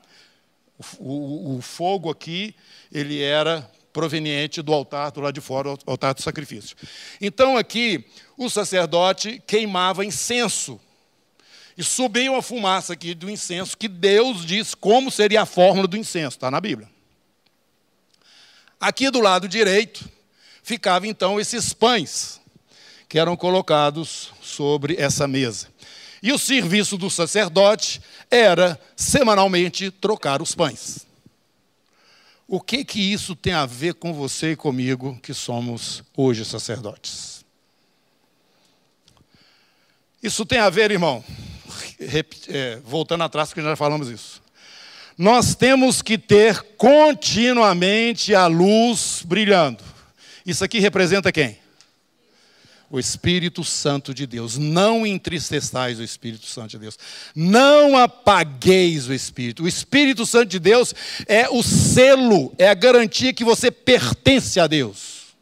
O, 1.00 1.10
o, 1.10 1.58
o, 1.58 1.62
fogo 1.62 2.10
aqui, 2.10 2.56
ele 2.92 3.22
era 3.22 3.70
proveniente 3.94 4.62
do 4.62 4.74
altar 4.74 5.12
do 5.12 5.22
lado 5.22 5.34
de 5.34 5.42
fora, 5.42 5.74
o 5.74 5.80
altar 5.86 6.14
do 6.14 6.22
sacrifício. 6.22 6.76
Então 7.22 7.58
aqui, 7.58 8.06
o 8.38 8.50
sacerdote 8.50 9.42
queimava 9.48 10.06
incenso. 10.06 10.80
E 11.78 11.84
subia 11.84 12.32
uma 12.32 12.42
fumaça 12.42 12.94
aqui 12.94 13.14
do 13.14 13.30
incenso, 13.30 13.78
que 13.78 13.88
Deus 13.88 14.46
diz 14.46 14.74
como 14.74 15.12
seria 15.12 15.42
a 15.42 15.46
fórmula 15.46 15.88
do 15.88 15.98
incenso, 15.98 16.38
está 16.38 16.50
na 16.50 16.62
Bíblia. 16.62 16.90
Aqui 18.80 19.10
do 19.10 19.20
lado 19.20 19.48
direito, 19.48 20.10
ficavam 20.64 21.10
então 21.10 21.40
esses 21.40 21.74
pães 21.74 22.40
que 23.08 23.20
eram 23.20 23.36
colocados 23.38 24.34
sobre 24.42 24.96
essa 24.98 25.28
mesa. 25.28 25.68
E 26.26 26.34
o 26.34 26.40
serviço 26.40 26.98
do 26.98 27.08
sacerdote 27.08 28.02
era 28.32 28.82
semanalmente 28.96 29.92
trocar 29.92 30.42
os 30.42 30.56
pães. 30.56 31.06
O 32.48 32.60
que 32.60 32.84
que 32.84 33.00
isso 33.00 33.36
tem 33.36 33.54
a 33.54 33.68
ver 33.68 33.94
com 33.94 34.12
você 34.12 34.54
e 34.54 34.56
comigo 34.56 35.20
que 35.22 35.36
somos 35.36 36.04
hoje 36.18 36.44
sacerdotes? 36.44 37.46
Isso 40.24 40.44
tem 40.48 40.58
a 40.58 40.68
ver, 40.68 40.90
irmão, 40.90 41.24
é, 42.50 42.82
voltando 42.84 43.24
atrás, 43.24 43.50
porque 43.50 43.62
já 43.62 43.76
falamos 43.76 44.10
isso. 44.10 44.42
Nós 45.16 45.54
temos 45.54 46.02
que 46.02 46.18
ter 46.18 46.60
continuamente 46.76 48.34
a 48.34 48.48
luz 48.48 49.22
brilhando. 49.24 49.84
Isso 50.44 50.64
aqui 50.64 50.80
representa 50.80 51.32
quem? 51.32 51.60
O 52.90 53.00
Espírito 53.00 53.64
Santo 53.64 54.14
de 54.14 54.26
Deus. 54.28 54.58
Não 54.58 55.06
entristeçais 55.06 56.00
o 56.00 56.04
Espírito 56.04 56.46
Santo 56.46 56.72
de 56.72 56.80
Deus. 56.80 56.98
Não 57.36 57.98
apagueis 57.98 59.08
o 59.08 59.14
Espírito. 59.14 59.64
O 59.64 59.68
Espírito 59.68 60.26
Santo 60.26 60.50
de 60.50 60.60
Deus 60.60 60.94
é 61.28 61.50
o 61.50 61.64
selo, 61.64 62.54
é 62.58 62.70
a 62.70 62.74
garantia 62.74 63.34
que 63.34 63.44
você 63.44 63.72
pertence 63.72 64.60
a 64.60 64.68
Deus. 64.68 65.36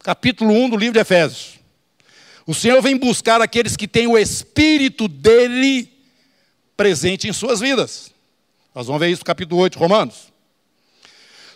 Capítulo 0.00 0.52
1 0.52 0.70
do 0.70 0.76
livro 0.76 0.94
de 0.94 1.00
Efésios. 1.00 1.54
O 2.46 2.54
Senhor 2.54 2.80
vem 2.82 2.96
buscar 2.96 3.40
aqueles 3.40 3.76
que 3.76 3.88
têm 3.88 4.06
o 4.06 4.18
Espírito 4.18 5.08
dele 5.08 5.90
presente 6.76 7.26
em 7.26 7.32
suas 7.32 7.60
vidas. 7.60 8.12
Nós 8.74 8.86
vamos 8.86 9.00
ver 9.00 9.08
isso 9.08 9.20
no 9.20 9.26
capítulo 9.26 9.60
8 9.62 9.74
de 9.74 9.78
Romanos. 9.78 10.33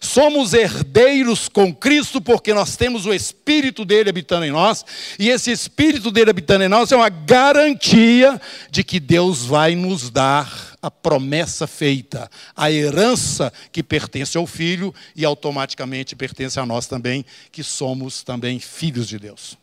Somos 0.01 0.55
herdeiros 0.55 1.49
com 1.49 1.75
Cristo 1.75 2.21
porque 2.21 2.55
nós 2.55 2.77
temos 2.77 3.07
o 3.07 3.13
Espírito 3.13 3.85
dele 3.85 4.11
habitando 4.11 4.45
em 4.45 4.51
nós, 4.51 4.85
e 5.19 5.29
esse 5.29 5.51
Espírito 5.51 6.11
dele 6.11 6.31
habitando 6.31 6.65
em 6.65 6.69
nós 6.69 6.93
é 6.93 6.97
uma 6.97 7.09
garantia 7.09 8.41
de 8.71 8.85
que 8.85 9.01
Deus 9.01 9.45
vai 9.45 9.75
nos 9.75 10.11
dar 10.11 10.77
a 10.81 10.91
promessa 10.91 11.67
feita, 11.67 12.31
a 12.57 12.71
herança 12.71 13.53
que 13.73 13.83
pertence 13.83 14.39
ao 14.39 14.47
Filho 14.47 14.95
e 15.17 15.25
automaticamente 15.25 16.15
pertence 16.15 16.59
a 16.61 16.67
nós 16.67 16.87
também, 16.87 17.25
que 17.51 17.63
somos 17.63 18.23
também 18.23 18.61
filhos 18.61 19.09
de 19.09 19.19
Deus. 19.19 19.59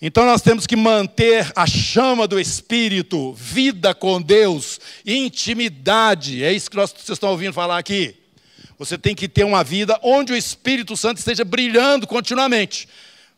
Então 0.00 0.24
nós 0.26 0.42
temos 0.42 0.66
que 0.66 0.76
manter 0.76 1.50
a 1.54 1.66
chama 1.66 2.26
do 2.26 2.38
Espírito, 2.38 3.32
vida 3.34 3.94
com 3.94 4.20
Deus, 4.20 4.80
intimidade, 5.06 6.42
é 6.42 6.52
isso 6.52 6.70
que 6.70 6.76
nós, 6.76 6.90
vocês 6.90 7.10
estão 7.10 7.30
ouvindo 7.30 7.52
falar 7.52 7.78
aqui. 7.78 8.23
Você 8.78 8.98
tem 8.98 9.14
que 9.14 9.28
ter 9.28 9.44
uma 9.44 9.62
vida 9.62 9.98
onde 10.02 10.32
o 10.32 10.36
Espírito 10.36 10.96
Santo 10.96 11.18
esteja 11.18 11.44
brilhando 11.44 12.06
continuamente. 12.06 12.88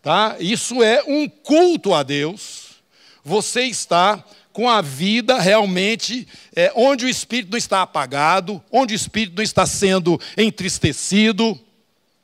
Tá? 0.03 0.37
Isso 0.39 0.83
é 0.83 1.03
um 1.07 1.29
culto 1.29 1.93
a 1.93 2.03
Deus. 2.03 2.77
Você 3.25 3.63
está 3.63 4.25
com 4.53 4.71
a 4.71 4.81
vida 4.81 5.39
realmente 5.39 6.27
é, 6.55 6.73
onde 6.75 7.05
o 7.05 7.09
Espírito 7.09 7.51
não 7.51 7.59
está 7.59 7.83
apagado, 7.83 8.63
onde 8.71 8.95
o 8.95 8.97
Espírito 8.97 9.37
não 9.37 9.43
está 9.43 9.67
sendo 9.67 10.19
entristecido. 10.37 11.59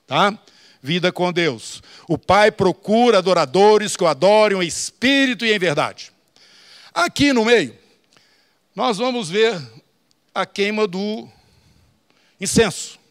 Tá? 0.07 0.39
Vida 0.83 1.13
com 1.13 1.33
Deus. 1.33 1.83
O 2.09 2.17
Pai 2.17 2.51
procura 2.51 3.19
adoradores 3.19 3.97
que 3.97 4.05
o 4.05 4.07
adorem 4.07 4.59
em 4.59 4.67
espírito 4.67 5.45
e 5.45 5.53
em 5.53 5.59
verdade. 5.59 6.11
Aqui 6.95 7.33
no 7.33 7.45
meio, 7.45 7.77
nós 8.75 8.99
vamos 8.99 9.29
ver 9.29 9.61
a 10.35 10.47
queima 10.47 10.87
do 10.87 11.29
incenso. 12.41 13.02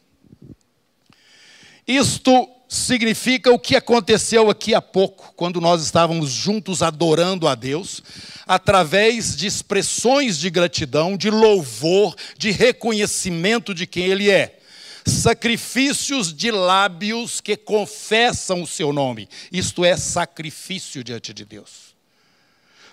Isto 1.87 2.47
significa 2.71 3.51
o 3.51 3.59
que 3.59 3.75
aconteceu 3.75 4.49
aqui 4.49 4.73
há 4.73 4.81
pouco, 4.81 5.33
quando 5.35 5.59
nós 5.59 5.83
estávamos 5.83 6.31
juntos 6.31 6.81
adorando 6.81 7.45
a 7.45 7.53
Deus, 7.53 8.01
através 8.47 9.35
de 9.35 9.45
expressões 9.45 10.39
de 10.39 10.49
gratidão, 10.49 11.17
de 11.17 11.29
louvor, 11.29 12.15
de 12.37 12.49
reconhecimento 12.49 13.73
de 13.73 13.85
quem 13.85 14.05
Ele 14.05 14.31
é. 14.31 14.57
Sacrifícios 15.05 16.33
de 16.33 16.49
lábios 16.49 17.41
que 17.41 17.57
confessam 17.57 18.61
o 18.61 18.67
seu 18.67 18.93
nome. 18.93 19.27
Isto 19.51 19.83
é 19.83 19.97
sacrifício 19.97 21.03
diante 21.03 21.33
de 21.33 21.43
Deus. 21.43 21.91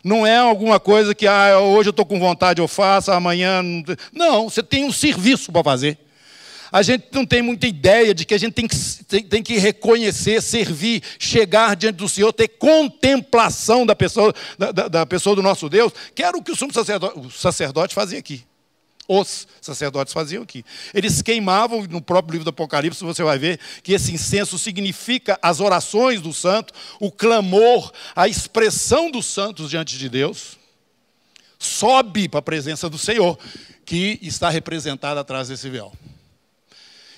Não 0.03 0.27
é 0.27 0.39
alguma 0.39 0.81
coisa 0.81 1.15
que 1.15 1.27
ah, 1.27 1.61
hoje 1.61 1.89
eu 1.89 1.93
estou 1.93 2.07
com 2.07 2.19
vontade, 2.19 2.61
eu 2.61 2.67
faço, 2.67 3.13
amanhã. 3.13 3.63
Não, 4.13 4.49
você 4.49 4.63
tem 4.63 4.85
um 4.85 4.93
serviço 4.93 5.53
para 5.53 5.63
fazer 5.63 5.99
a 6.71 6.83
gente 6.83 7.07
não 7.13 7.25
tem 7.25 7.43
muita 7.43 7.67
ideia 7.67 8.15
de 8.15 8.25
que 8.25 8.35
a 8.35 8.39
gente 8.39 8.53
tem 8.53 8.67
que, 8.67 8.77
tem, 9.05 9.23
tem, 9.23 9.43
que 9.43 9.59
reconhecer, 9.59 10.43
servir, 10.43 11.03
chegar 11.19 11.77
diante 11.77 11.97
do 11.97 12.09
Senhor, 12.09 12.33
ter 12.33 12.49
contemplação 12.49 13.87
da 13.87 13.95
pessoa, 13.97 14.35
da, 14.59 14.73
da, 14.73 14.89
da 14.89 15.07
pessoa 15.07 15.35
do 15.35 15.43
nosso 15.43 15.69
Deus, 15.69 15.93
que 16.15 16.23
era 16.23 16.37
o 16.37 16.43
que 16.43 16.53
o 16.53 16.57
sumo 16.57 16.73
sacerdote, 16.73 17.19
o 17.19 17.31
sacerdote 17.31 17.95
fazia 17.95 18.19
aqui. 18.19 18.45
Os 19.11 19.49
sacerdotes 19.63 20.13
faziam 20.13 20.43
aqui. 20.43 20.63
Eles 20.93 21.23
queimavam, 21.23 21.83
no 21.85 22.03
próprio 22.03 22.33
livro 22.33 22.45
do 22.45 22.51
Apocalipse, 22.51 23.03
você 23.03 23.23
vai 23.23 23.39
ver 23.39 23.59
que 23.83 23.95
esse 23.95 24.13
incenso 24.13 24.59
significa 24.59 25.39
as 25.41 25.61
orações 25.61 26.21
do 26.21 26.35
santo, 26.35 26.75
o 27.01 27.11
clamor, 27.11 27.91
a 28.15 28.29
expressão 28.29 29.11
dos 29.11 29.25
santos 29.25 29.71
diante 29.71 29.97
de 29.97 30.11
Deus. 30.11 30.59
Sobe 31.59 32.29
para 32.29 32.41
a 32.41 32.43
presença 32.43 32.91
do 32.91 32.99
Senhor, 32.99 33.39
que 33.87 34.19
está 34.21 34.51
representada 34.51 35.21
atrás 35.21 35.49
desse 35.49 35.71
véu. 35.71 35.91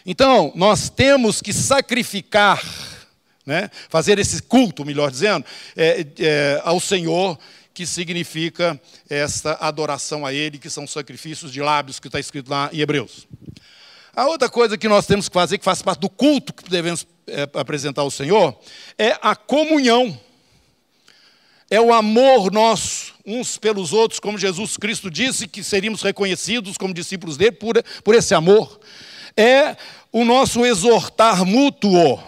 Então, 0.05 0.53
nós 0.55 0.89
temos 0.89 1.43
que 1.43 1.53
sacrificar, 1.53 2.63
né, 3.45 3.71
fazer 3.89 4.19
esse 4.19 4.43
culto, 4.43 4.85
melhor 4.85 5.11
dizendo, 5.11 5.45
é, 5.77 6.07
é, 6.19 6.61
ao 6.65 6.81
Senhor, 6.81 7.39
que 7.73 7.87
significa 7.87 8.81
esta 9.09 9.55
adoração 9.61 10.27
a 10.27 10.33
Ele, 10.33 10.59
que 10.59 10.71
são 10.71 10.87
sacrifícios 10.87 11.53
de 11.53 11.61
lábios, 11.61 12.01
que 12.01 12.09
está 12.09 12.19
escrito 12.19 12.51
lá 12.51 12.71
em 12.73 12.81
Hebreus. 12.81 13.27
A 14.15 14.27
outra 14.27 14.49
coisa 14.49 14.77
que 14.77 14.89
nós 14.89 15.07
temos 15.07 15.29
que 15.29 15.35
fazer, 15.35 15.59
que 15.59 15.65
faz 15.65 15.81
parte 15.81 16.01
do 16.01 16.09
culto 16.09 16.53
que 16.53 16.69
devemos 16.69 17.07
é, 17.27 17.49
apresentar 17.55 18.03
ao 18.03 18.11
Senhor, 18.11 18.59
é 18.99 19.17
a 19.23 19.37
comunhão. 19.37 20.19
É 21.71 21.81
o 21.81 21.93
amor 21.93 22.51
nosso 22.51 23.15
uns 23.25 23.57
pelos 23.57 23.93
outros, 23.93 24.19
como 24.19 24.37
Jesus 24.37 24.77
Cristo 24.77 25.09
disse 25.09 25.47
que 25.47 25.63
seríamos 25.63 26.03
reconhecidos 26.03 26.77
como 26.77 26.93
discípulos 26.93 27.37
dele 27.37 27.53
por, 27.53 27.81
por 28.03 28.15
esse 28.15 28.35
amor 28.35 28.81
é 29.41 29.77
o 30.13 30.25
nosso 30.25 30.65
exortar 30.65 31.45
mútuo, 31.45 32.21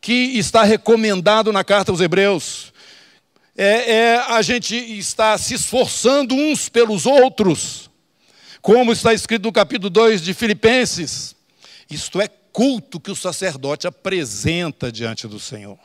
que 0.00 0.12
está 0.12 0.62
recomendado 0.62 1.52
na 1.52 1.64
carta 1.64 1.90
aos 1.90 2.00
Hebreus. 2.00 2.72
É, 3.56 3.92
é 3.92 4.16
a 4.28 4.42
gente 4.42 4.74
está 4.74 5.36
se 5.36 5.54
esforçando 5.54 6.34
uns 6.34 6.68
pelos 6.68 7.06
outros, 7.06 7.90
como 8.62 8.92
está 8.92 9.12
escrito 9.12 9.44
no 9.44 9.52
capítulo 9.52 9.90
2 9.90 10.22
de 10.22 10.34
Filipenses. 10.34 11.34
Isto 11.90 12.20
é 12.20 12.28
culto 12.28 13.00
que 13.00 13.10
o 13.10 13.16
sacerdote 13.16 13.86
apresenta 13.86 14.90
diante 14.90 15.26
do 15.26 15.40
Senhor. 15.40 15.78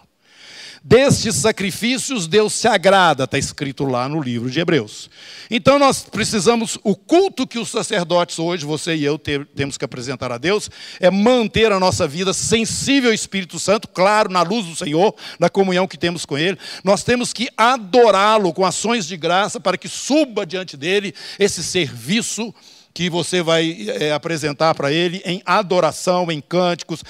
Destes 0.87 1.37
sacrifícios 1.37 2.27
Deus 2.27 2.53
se 2.53 2.67
agrada, 2.67 3.23
está 3.23 3.39
escrito 3.39 3.85
lá 3.85 4.07
no 4.07 4.21
livro 4.21 4.51
de 4.51 4.59
Hebreus. 4.59 5.09
Então 5.49 5.79
nós 5.79 6.03
precisamos, 6.03 6.77
o 6.83 6.95
culto 6.95 7.47
que 7.47 7.57
os 7.57 7.69
sacerdotes 7.69 8.37
hoje, 8.37 8.67
você 8.67 8.95
e 8.95 9.03
eu, 9.03 9.17
ter, 9.17 9.47
temos 9.55 9.79
que 9.79 9.83
apresentar 9.83 10.31
a 10.31 10.37
Deus, 10.37 10.69
é 10.99 11.09
manter 11.09 11.71
a 11.71 11.79
nossa 11.79 12.07
vida 12.07 12.33
sensível 12.33 13.09
ao 13.09 13.15
Espírito 13.15 13.57
Santo, 13.57 13.87
claro, 13.87 14.31
na 14.31 14.43
luz 14.43 14.67
do 14.67 14.75
Senhor, 14.75 15.15
na 15.39 15.49
comunhão 15.49 15.87
que 15.87 15.97
temos 15.97 16.23
com 16.23 16.37
Ele. 16.37 16.55
Nós 16.83 17.03
temos 17.03 17.33
que 17.33 17.49
adorá-lo 17.57 18.53
com 18.53 18.63
ações 18.63 19.07
de 19.07 19.17
graça 19.17 19.59
para 19.59 19.79
que 19.79 19.87
suba 19.87 20.45
diante 20.45 20.77
dele 20.77 21.15
esse 21.39 21.63
serviço 21.63 22.53
que 22.93 23.09
você 23.09 23.41
vai 23.41 23.87
é, 23.89 24.13
apresentar 24.13 24.75
para 24.75 24.91
Ele 24.91 25.19
em 25.25 25.41
adoração, 25.47 26.31
em 26.31 26.39
cânticos 26.39 27.03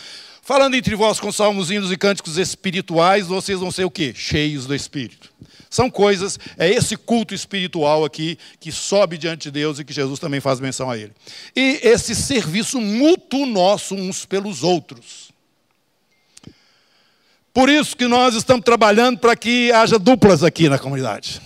Falando 0.46 0.76
entre 0.76 0.94
vós 0.96 1.20
com 1.20 1.32
salmos, 1.32 1.72
hinos 1.72 1.92
e 1.92 1.98
cânticos 1.98 2.38
espirituais, 2.38 3.26
vocês 3.26 3.60
vão 3.60 3.72
ser 3.72 3.84
o 3.84 3.90
quê? 3.90 4.14
Cheios 4.16 4.68
do 4.68 4.76
Espírito. 4.76 5.34
São 5.72 5.90
coisas, 5.90 6.38
é 6.56 6.70
esse 6.70 6.96
culto 6.96 7.34
espiritual 7.34 8.06
aqui 8.06 8.38
que 8.60 8.72
sobe 8.72 9.18
diante 9.18 9.46
de 9.46 9.52
Deus 9.52 9.80
e 9.80 9.84
que 9.84 9.92
Jesus 9.92 10.20
também 10.20 10.40
faz 10.40 10.60
menção 10.60 10.92
a 10.92 11.00
ele. 11.00 11.14
E 11.56 11.80
esse 11.82 12.14
serviço 12.14 12.80
mútuo 12.80 13.48
nosso 13.48 13.96
uns 13.96 14.24
pelos 14.24 14.62
outros. 14.62 15.32
Por 17.52 17.68
isso 17.68 17.98
que 17.98 18.06
nós 18.06 18.36
estamos 18.36 18.64
trabalhando 18.64 19.18
para 19.18 19.36
que 19.36 19.72
haja 19.72 19.98
duplas 19.98 20.44
aqui 20.44 20.70
na 20.70 20.78
comunidade. 20.78 21.42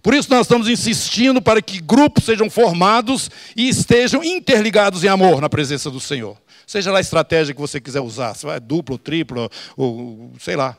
Por 0.00 0.14
isso 0.14 0.30
nós 0.30 0.42
estamos 0.42 0.68
insistindo 0.68 1.42
para 1.42 1.60
que 1.60 1.80
grupos 1.80 2.24
sejam 2.24 2.48
formados 2.48 3.28
e 3.56 3.68
estejam 3.68 4.22
interligados 4.22 5.02
em 5.02 5.08
amor 5.08 5.40
na 5.40 5.48
presença 5.48 5.90
do 5.90 5.98
Senhor. 5.98 6.38
Seja 6.66 6.90
lá 6.90 6.98
a 6.98 7.00
estratégia 7.00 7.54
que 7.54 7.60
você 7.60 7.80
quiser 7.80 8.00
usar, 8.00 8.34
se 8.34 8.44
vai 8.44 8.58
duplo, 8.58 8.98
triplo, 8.98 9.48
ou 9.76 10.32
sei 10.40 10.56
lá. 10.56 10.76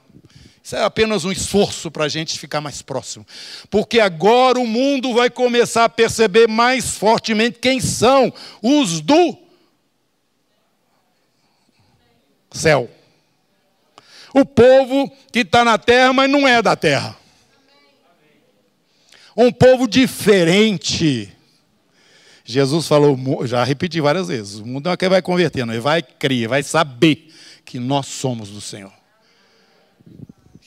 Isso 0.61 0.75
é 0.75 0.83
apenas 0.83 1.23
um 1.23 1.31
esforço 1.31 1.89
para 1.89 2.03
a 2.03 2.09
gente 2.09 2.37
ficar 2.37 2.59
mais 2.59 2.81
próximo. 2.81 3.25
Porque 3.69 4.01
agora 4.01 4.59
o 4.59 4.67
mundo 4.67 5.13
vai 5.13 5.29
começar 5.29 5.85
a 5.85 5.89
perceber 5.89 6.45
mais 6.45 6.97
fortemente 6.97 7.59
quem 7.59 7.79
são 7.79 8.33
os 8.61 8.99
do 8.99 9.37
céu. 12.51 12.89
o 14.33 14.43
povo 14.43 15.09
que 15.31 15.39
está 15.39 15.63
na 15.63 15.77
terra, 15.77 16.11
mas 16.11 16.29
não 16.29 16.45
é 16.45 16.61
da 16.61 16.75
terra. 16.75 17.17
Um 19.37 19.53
povo 19.53 19.87
diferente. 19.87 21.36
Jesus 22.49 22.87
falou, 22.87 23.45
já 23.45 23.61
repeti 23.63 23.99
várias 23.99 24.29
vezes: 24.29 24.59
o 24.59 24.65
mundo 24.65 24.85
não 24.85 24.93
é 24.93 24.97
que 24.97 25.09
vai 25.09 25.21
convertendo, 25.21 25.73
ele 25.73 25.81
vai 25.81 26.01
crer, 26.01 26.47
vai 26.47 26.63
saber 26.63 27.27
que 27.65 27.77
nós 27.77 28.07
somos 28.07 28.49
do 28.49 28.61
Senhor 28.61 28.93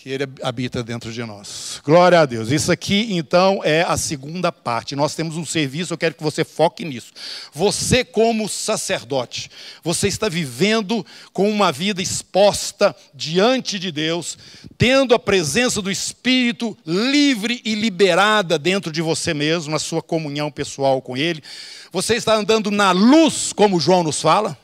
que 0.02 0.08
Ele 0.08 0.26
habita 0.42 0.82
dentro 0.82 1.12
de 1.12 1.22
nós. 1.24 1.78
Glória 1.84 2.20
a 2.20 2.24
Deus. 2.24 2.50
Isso 2.50 2.72
aqui, 2.72 3.08
então, 3.10 3.60
é 3.62 3.82
a 3.82 3.98
segunda 3.98 4.50
parte. 4.50 4.96
Nós 4.96 5.14
temos 5.14 5.36
um 5.36 5.44
serviço, 5.44 5.92
eu 5.92 5.98
quero 5.98 6.14
que 6.14 6.22
você 6.22 6.42
foque 6.42 6.86
nisso. 6.86 7.12
Você, 7.52 8.02
como 8.02 8.48
sacerdote, 8.48 9.50
você 9.84 10.08
está 10.08 10.26
vivendo 10.26 11.04
com 11.34 11.50
uma 11.50 11.70
vida 11.70 12.00
exposta 12.00 12.96
diante 13.12 13.78
de 13.78 13.92
Deus, 13.92 14.38
tendo 14.78 15.14
a 15.14 15.18
presença 15.18 15.82
do 15.82 15.90
Espírito 15.90 16.74
livre 16.86 17.60
e 17.62 17.74
liberada 17.74 18.58
dentro 18.58 18.90
de 18.90 19.02
você 19.02 19.34
mesmo, 19.34 19.70
na 19.70 19.78
sua 19.78 20.00
comunhão 20.00 20.50
pessoal 20.50 21.02
com 21.02 21.14
Ele. 21.14 21.42
Você 21.92 22.14
está 22.14 22.34
andando 22.34 22.70
na 22.70 22.90
luz, 22.90 23.52
como 23.52 23.78
João 23.78 24.02
nos 24.02 24.22
fala. 24.22 24.56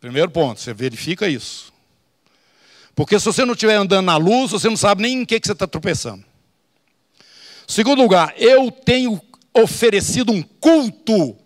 Primeiro 0.00 0.30
ponto, 0.30 0.62
você 0.62 0.72
verifica 0.72 1.28
isso. 1.28 1.73
Porque 2.94 3.18
se 3.18 3.24
você 3.24 3.44
não 3.44 3.54
estiver 3.54 3.74
andando 3.74 4.06
na 4.06 4.16
luz, 4.16 4.52
você 4.52 4.68
não 4.68 4.76
sabe 4.76 5.02
nem 5.02 5.22
em 5.22 5.24
que, 5.24 5.40
que 5.40 5.46
você 5.46 5.52
está 5.52 5.66
tropeçando. 5.66 6.24
Segundo 7.66 8.00
lugar, 8.00 8.34
eu 8.36 8.70
tenho 8.70 9.20
oferecido 9.52 10.32
um 10.32 10.42
culto 10.42 11.36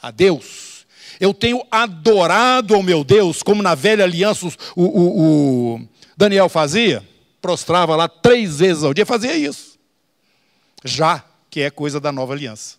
a 0.00 0.10
Deus. 0.10 0.86
Eu 1.20 1.32
tenho 1.32 1.64
adorado 1.70 2.74
ao 2.74 2.82
meu 2.82 3.04
Deus, 3.04 3.42
como 3.42 3.62
na 3.62 3.74
velha 3.74 4.04
aliança 4.04 4.46
o, 4.46 4.82
o, 4.82 5.74
o 5.76 5.88
Daniel 6.16 6.48
fazia. 6.48 7.06
Prostrava 7.40 7.96
lá 7.96 8.08
três 8.08 8.58
vezes 8.58 8.82
ao 8.82 8.92
dia, 8.92 9.06
fazia 9.06 9.36
isso. 9.36 9.78
Já 10.84 11.24
que 11.48 11.60
é 11.60 11.70
coisa 11.70 12.00
da 12.00 12.10
nova 12.10 12.32
aliança. 12.32 12.76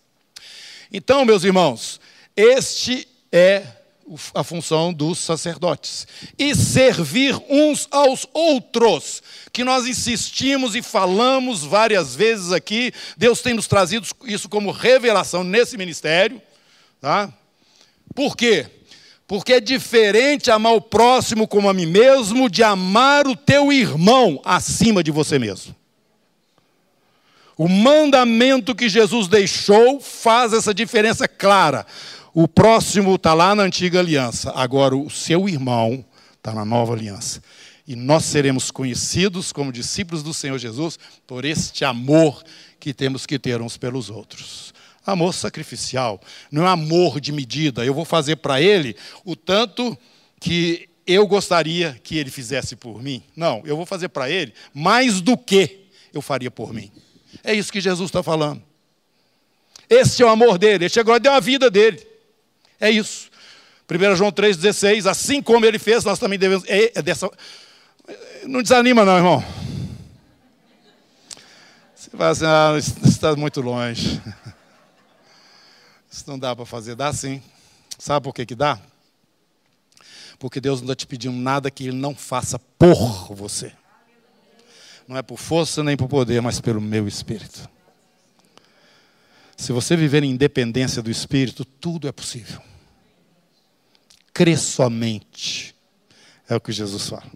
Então, 0.91 1.25
meus 1.25 1.43
irmãos, 1.43 1.99
este 2.35 3.07
é 3.31 3.65
a 4.33 4.43
função 4.43 4.93
dos 4.93 5.19
sacerdotes. 5.19 6.07
E 6.37 6.55
servir 6.55 7.35
uns 7.49 7.87
aos 7.91 8.27
outros, 8.33 9.21
que 9.51 9.63
nós 9.63 9.85
insistimos 9.85 10.75
e 10.75 10.81
falamos 10.81 11.63
várias 11.63 12.15
vezes 12.15 12.51
aqui. 12.51 12.91
Deus 13.17 13.41
tem 13.41 13.53
nos 13.53 13.67
trazido 13.67 14.07
isso 14.25 14.49
como 14.49 14.71
revelação 14.71 15.43
nesse 15.43 15.77
ministério. 15.77 16.41
Tá? 16.99 17.31
Por 18.13 18.35
quê? 18.35 18.67
Porque 19.27 19.53
é 19.53 19.59
diferente 19.59 20.51
amar 20.51 20.73
o 20.73 20.81
próximo 20.81 21.47
como 21.47 21.69
a 21.69 21.73
mim 21.73 21.85
mesmo 21.85 22.49
de 22.49 22.61
amar 22.61 23.27
o 23.27 23.35
teu 23.35 23.71
irmão 23.71 24.41
acima 24.43 25.03
de 25.03 25.11
você 25.11 25.39
mesmo. 25.39 25.75
O 27.57 27.67
mandamento 27.67 28.75
que 28.75 28.89
Jesus 28.89 29.27
deixou 29.27 29.99
faz 29.99 30.53
essa 30.53 30.73
diferença 30.73 31.27
clara. 31.27 31.85
O 32.33 32.47
próximo 32.47 33.13
está 33.13 33.33
lá 33.35 33.53
na 33.53 33.61
antiga 33.61 33.99
aliança, 33.99 34.51
agora 34.55 34.95
o 34.95 35.07
seu 35.07 35.47
irmão 35.47 36.03
está 36.35 36.51
na 36.51 36.65
nova 36.65 36.93
aliança. 36.93 37.43
E 37.87 37.95
nós 37.95 38.25
seremos 38.25 38.71
conhecidos 38.71 39.51
como 39.51 39.71
discípulos 39.71 40.23
do 40.23 40.33
Senhor 40.33 40.57
Jesus 40.57 40.97
por 41.27 41.45
este 41.45 41.85
amor 41.85 42.41
que 42.79 42.91
temos 42.91 43.27
que 43.27 43.37
ter 43.37 43.61
uns 43.61 43.77
pelos 43.77 44.09
outros. 44.09 44.73
Amor 45.05 45.33
sacrificial, 45.33 46.19
não 46.51 46.65
é 46.65 46.69
amor 46.69 47.21
de 47.21 47.31
medida. 47.31 47.85
Eu 47.85 47.93
vou 47.93 48.05
fazer 48.05 48.37
para 48.37 48.59
ele 48.59 48.95
o 49.23 49.35
tanto 49.35 49.95
que 50.39 50.89
eu 51.05 51.27
gostaria 51.27 51.99
que 52.03 52.17
ele 52.17 52.31
fizesse 52.31 52.75
por 52.75 53.03
mim. 53.03 53.21
Não, 53.35 53.61
eu 53.63 53.77
vou 53.77 53.85
fazer 53.85 54.09
para 54.09 54.27
ele 54.29 54.53
mais 54.73 55.21
do 55.21 55.37
que 55.37 55.87
eu 56.11 56.21
faria 56.21 56.49
por 56.49 56.73
mim. 56.73 56.89
É 57.43 57.53
isso 57.53 57.71
que 57.71 57.81
Jesus 57.81 58.09
está 58.09 58.23
falando. 58.23 58.63
Esse 59.87 60.23
é 60.23 60.25
o 60.25 60.29
amor 60.29 60.57
dele. 60.57 60.85
Ele 60.85 60.89
chegou 60.89 61.15
e 61.15 61.19
deu 61.19 61.33
a 61.33 61.39
vida 61.39 61.69
dele. 61.69 62.12
É 62.79 62.89
isso. 62.89 63.29
1 63.89 64.15
João 64.15 64.31
3,16, 64.31 65.09
assim 65.09 65.41
como 65.41 65.65
ele 65.65 65.77
fez, 65.77 66.03
nós 66.03 66.19
também 66.19 66.39
devemos. 66.39 66.63
É, 66.67 66.91
é 66.95 67.01
dessa... 67.01 67.29
Não 68.45 68.61
desanima, 68.61 69.05
não, 69.05 69.17
irmão. 69.17 69.43
Você 71.95 72.09
vai 72.13 72.29
assim, 72.29 72.45
ah, 72.45 72.75
isso 72.77 72.95
está 73.05 73.35
muito 73.35 73.61
longe. 73.61 74.21
Isso 76.11 76.25
não 76.27 76.37
dá 76.37 76.55
para 76.55 76.63
fazer. 76.63 76.95
Dá 76.95 77.11
sim. 77.11 77.41
Sabe 77.97 78.23
por 78.23 78.35
que, 78.35 78.45
que 78.45 78.53
dá? 78.53 78.79
Porque 80.37 80.61
Deus 80.61 80.79
não 80.79 80.91
está 80.91 80.95
te 80.95 81.07
pedindo 81.07 81.35
nada 81.35 81.71
que 81.71 81.87
Ele 81.87 81.97
não 81.97 82.13
faça 82.13 82.59
por 82.59 83.33
você. 83.33 83.73
Não 85.07 85.17
é 85.17 85.21
por 85.21 85.39
força 85.39 85.83
nem 85.83 85.97
por 85.97 86.07
poder, 86.07 86.41
mas 86.41 86.61
pelo 86.61 86.79
meu 86.79 87.07
espírito. 87.07 87.67
Se 89.63 89.71
você 89.71 89.95
viver 89.95 90.23
em 90.23 90.31
independência 90.31 91.01
do 91.01 91.09
espírito, 91.09 91.63
tudo 91.63 92.07
é 92.07 92.11
possível 92.11 92.61
crê 94.33 94.57
somente. 94.57 95.75
É 96.49 96.55
o 96.55 96.59
que 96.59 96.71
Jesus 96.71 97.07
fala. 97.07 97.31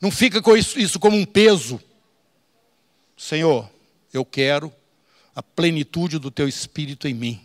Não 0.00 0.10
fica 0.10 0.42
com 0.42 0.56
isso, 0.56 0.78
isso 0.78 0.98
como 0.98 1.16
um 1.16 1.24
peso. 1.24 1.80
Senhor, 3.16 3.70
eu 4.12 4.24
quero 4.24 4.72
a 5.34 5.42
plenitude 5.42 6.18
do 6.18 6.30
teu 6.30 6.48
espírito 6.48 7.06
em 7.06 7.14
mim, 7.14 7.40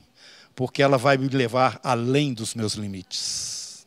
porque 0.56 0.82
ela 0.82 0.98
vai 0.98 1.18
me 1.18 1.28
levar 1.30 1.80
além 1.84 2.34
dos 2.34 2.56
meus 2.56 2.74
limites. 2.74 3.86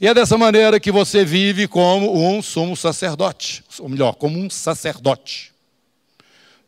E 0.00 0.06
é 0.06 0.12
dessa 0.12 0.36
maneira 0.36 0.78
que 0.80 0.92
você 0.92 1.24
vive 1.24 1.66
como 1.66 2.28
um 2.28 2.42
sumo 2.42 2.76
sacerdote, 2.76 3.64
ou 3.78 3.88
melhor, 3.88 4.14
como 4.14 4.38
um 4.38 4.50
sacerdote. 4.50 5.53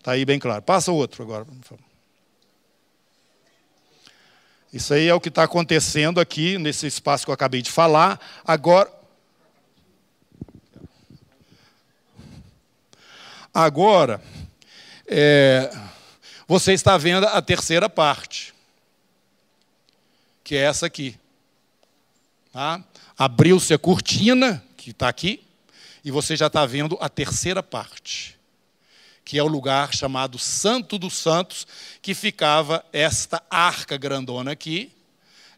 Está 0.06 0.12
aí 0.12 0.24
bem 0.24 0.38
claro. 0.38 0.62
Passa 0.62 0.92
outro 0.92 1.24
agora. 1.24 1.44
Isso 4.72 4.94
aí 4.94 5.08
é 5.08 5.12
o 5.12 5.20
que 5.20 5.28
está 5.28 5.42
acontecendo 5.42 6.20
aqui 6.20 6.58
nesse 6.58 6.86
espaço 6.86 7.24
que 7.24 7.30
eu 7.30 7.34
acabei 7.34 7.60
de 7.60 7.72
falar. 7.72 8.20
Agora. 8.44 8.88
Agora, 13.52 14.22
é, 15.08 15.76
você 16.46 16.72
está 16.72 16.96
vendo 16.96 17.26
a 17.26 17.42
terceira 17.42 17.90
parte, 17.90 18.54
que 20.44 20.54
é 20.54 20.60
essa 20.60 20.86
aqui. 20.86 21.18
Tá? 22.52 22.80
Abriu-se 23.18 23.74
a 23.74 23.78
cortina, 23.78 24.64
que 24.76 24.90
está 24.90 25.08
aqui, 25.08 25.44
e 26.04 26.12
você 26.12 26.36
já 26.36 26.46
está 26.46 26.64
vendo 26.64 26.96
a 27.00 27.08
terceira 27.08 27.60
parte 27.60 28.35
que 29.26 29.36
é 29.36 29.42
o 29.42 29.48
lugar 29.48 29.92
chamado 29.92 30.38
Santo 30.38 30.96
dos 30.96 31.14
Santos, 31.14 31.66
que 32.00 32.14
ficava 32.14 32.84
esta 32.92 33.42
arca 33.50 33.96
grandona 33.96 34.52
aqui. 34.52 34.92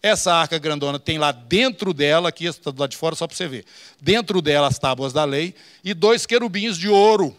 Essa 0.02 0.32
arca 0.32 0.58
grandona 0.58 0.98
tem 0.98 1.18
lá 1.18 1.32
dentro 1.32 1.92
dela, 1.92 2.30
aqui 2.30 2.46
está 2.46 2.70
do 2.70 2.80
lado 2.80 2.90
de 2.90 2.96
fora 2.96 3.14
só 3.14 3.26
para 3.26 3.36
você 3.36 3.46
ver, 3.46 3.66
dentro 4.00 4.40
dela 4.40 4.68
as 4.68 4.78
tábuas 4.78 5.12
da 5.12 5.22
lei 5.22 5.54
e 5.84 5.92
dois 5.92 6.24
querubins 6.24 6.78
de 6.78 6.88
ouro. 6.88 7.36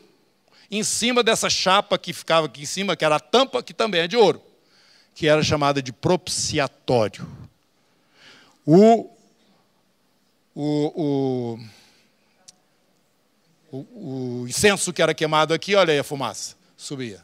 Em 0.69 0.83
cima 0.83 1.23
dessa 1.23 1.49
chapa 1.49 1.97
que 1.97 2.13
ficava 2.13 2.45
aqui 2.45 2.61
em 2.61 2.67
cima, 2.67 2.95
que 2.95 3.03
era 3.03 3.15
a 3.15 3.19
tampa, 3.19 3.63
que 3.63 3.73
também 3.73 4.01
é 4.01 4.07
de 4.07 4.15
ouro, 4.15 4.39
que 5.15 5.27
era 5.27 5.41
chamada 5.41 5.81
de 5.81 5.91
propiciatório. 5.91 7.27
O, 8.63 9.09
o, 10.53 11.55
o 11.55 11.59
o, 13.71 14.45
incenso 14.47 14.91
que 14.91 15.01
era 15.01 15.13
queimado 15.13 15.53
aqui, 15.53 15.75
olha 15.75 15.93
aí 15.93 15.99
a 15.99 16.03
fumaça, 16.03 16.55
subia. 16.75 17.23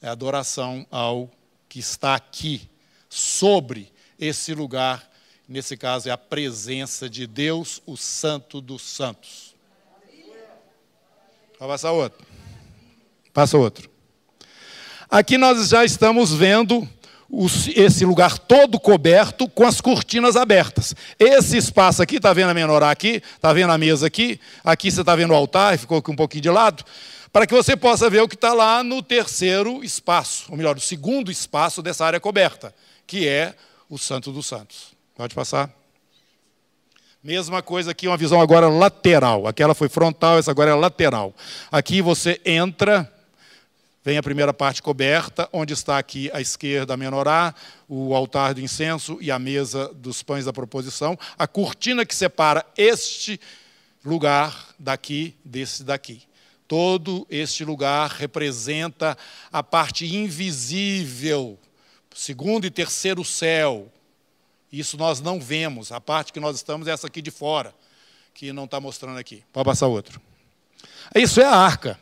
É 0.00 0.08
adoração 0.08 0.86
ao 0.90 1.30
que 1.68 1.78
está 1.78 2.14
aqui, 2.14 2.68
sobre 3.08 3.92
esse 4.18 4.54
lugar, 4.54 5.10
nesse 5.48 5.76
caso 5.76 6.08
é 6.08 6.12
a 6.12 6.18
presença 6.18 7.08
de 7.08 7.26
Deus, 7.26 7.82
o 7.86 7.96
Santo 7.96 8.60
dos 8.60 8.82
Santos. 8.82 9.54
Vai 11.58 11.68
passar 11.68 11.92
outro. 11.92 12.26
Passa 13.32 13.56
outro. 13.56 13.90
Aqui 15.10 15.38
nós 15.38 15.68
já 15.68 15.84
estamos 15.84 16.32
vendo 16.32 16.88
esse 17.76 18.04
lugar 18.04 18.38
todo 18.38 18.80
coberto 18.80 19.48
com 19.48 19.66
as 19.66 19.80
cortinas 19.80 20.34
abertas. 20.34 20.94
Esse 21.18 21.58
espaço 21.58 22.02
aqui, 22.02 22.16
está 22.16 22.32
vendo 22.32 22.50
a 22.50 22.54
menorá 22.54 22.90
aqui? 22.90 23.22
Está 23.34 23.52
vendo 23.52 23.70
a 23.70 23.78
mesa 23.78 24.06
aqui? 24.06 24.40
Aqui 24.64 24.90
você 24.90 25.00
está 25.00 25.14
vendo 25.14 25.32
o 25.32 25.36
altar, 25.36 25.76
ficou 25.78 25.98
aqui 25.98 26.10
um 26.10 26.16
pouquinho 26.16 26.42
de 26.42 26.50
lado. 26.50 26.82
Para 27.30 27.46
que 27.46 27.54
você 27.54 27.76
possa 27.76 28.08
ver 28.08 28.22
o 28.22 28.28
que 28.28 28.34
está 28.34 28.54
lá 28.54 28.82
no 28.82 29.02
terceiro 29.02 29.84
espaço, 29.84 30.46
ou 30.48 30.56
melhor, 30.56 30.76
o 30.76 30.80
segundo 30.80 31.30
espaço 31.30 31.82
dessa 31.82 32.04
área 32.06 32.18
coberta, 32.18 32.74
que 33.06 33.28
é 33.28 33.54
o 33.90 33.98
Santo 33.98 34.32
dos 34.32 34.46
Santos. 34.46 34.92
Pode 35.14 35.34
passar. 35.34 35.70
Mesma 37.22 37.60
coisa 37.60 37.90
aqui, 37.90 38.08
uma 38.08 38.16
visão 38.16 38.40
agora 38.40 38.68
lateral. 38.68 39.46
Aquela 39.46 39.74
foi 39.74 39.88
frontal, 39.88 40.38
essa 40.38 40.50
agora 40.50 40.70
é 40.70 40.74
lateral. 40.74 41.34
Aqui 41.70 42.00
você 42.00 42.40
entra 42.44 43.12
Vem 44.04 44.16
a 44.16 44.22
primeira 44.22 44.54
parte 44.54 44.80
coberta, 44.80 45.48
onde 45.52 45.74
está 45.74 45.98
aqui 45.98 46.30
à 46.32 46.40
esquerda 46.40 46.94
a 46.94 46.96
menorá, 46.96 47.54
o 47.88 48.14
altar 48.14 48.54
do 48.54 48.60
incenso 48.60 49.18
e 49.20 49.30
a 49.30 49.38
mesa 49.38 49.92
dos 49.94 50.22
pães 50.22 50.44
da 50.44 50.52
proposição. 50.52 51.18
A 51.36 51.46
cortina 51.46 52.06
que 52.06 52.14
separa 52.14 52.64
este 52.76 53.40
lugar 54.04 54.68
daqui, 54.78 55.36
desse 55.44 55.82
daqui. 55.82 56.22
Todo 56.66 57.26
este 57.28 57.64
lugar 57.64 58.10
representa 58.10 59.16
a 59.50 59.62
parte 59.62 60.06
invisível, 60.06 61.58
segundo 62.14 62.66
e 62.66 62.70
terceiro 62.70 63.24
céu. 63.24 63.90
Isso 64.70 64.96
nós 64.96 65.20
não 65.20 65.40
vemos. 65.40 65.90
A 65.90 66.00
parte 66.00 66.32
que 66.32 66.38
nós 66.38 66.56
estamos 66.56 66.86
é 66.86 66.92
essa 66.92 67.06
aqui 67.06 67.20
de 67.20 67.30
fora, 67.30 67.74
que 68.32 68.52
não 68.52 68.64
está 68.64 68.78
mostrando 68.78 69.18
aqui. 69.18 69.42
Pode 69.52 69.64
passar 69.64 69.86
outro. 69.86 70.20
Isso 71.14 71.40
é 71.40 71.44
a 71.44 71.56
arca. 71.56 71.98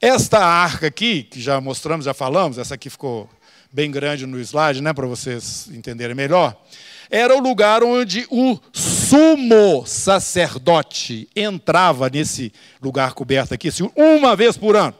Esta 0.00 0.38
arca 0.38 0.88
aqui, 0.88 1.22
que 1.22 1.40
já 1.40 1.60
mostramos, 1.60 2.04
já 2.04 2.12
falamos, 2.12 2.58
essa 2.58 2.74
aqui 2.74 2.90
ficou 2.90 3.28
bem 3.72 3.90
grande 3.90 4.26
no 4.26 4.38
slide, 4.40 4.82
né, 4.82 4.92
para 4.92 5.06
vocês 5.06 5.68
entenderem 5.68 6.14
melhor, 6.14 6.56
era 7.10 7.34
o 7.34 7.40
lugar 7.40 7.82
onde 7.82 8.26
o 8.30 8.58
sumo 8.72 9.86
sacerdote 9.86 11.28
entrava 11.34 12.10
nesse 12.10 12.52
lugar 12.82 13.12
coberto 13.14 13.54
aqui, 13.54 13.68
assim, 13.68 13.90
uma 13.96 14.36
vez 14.36 14.56
por 14.56 14.76
ano. 14.76 14.94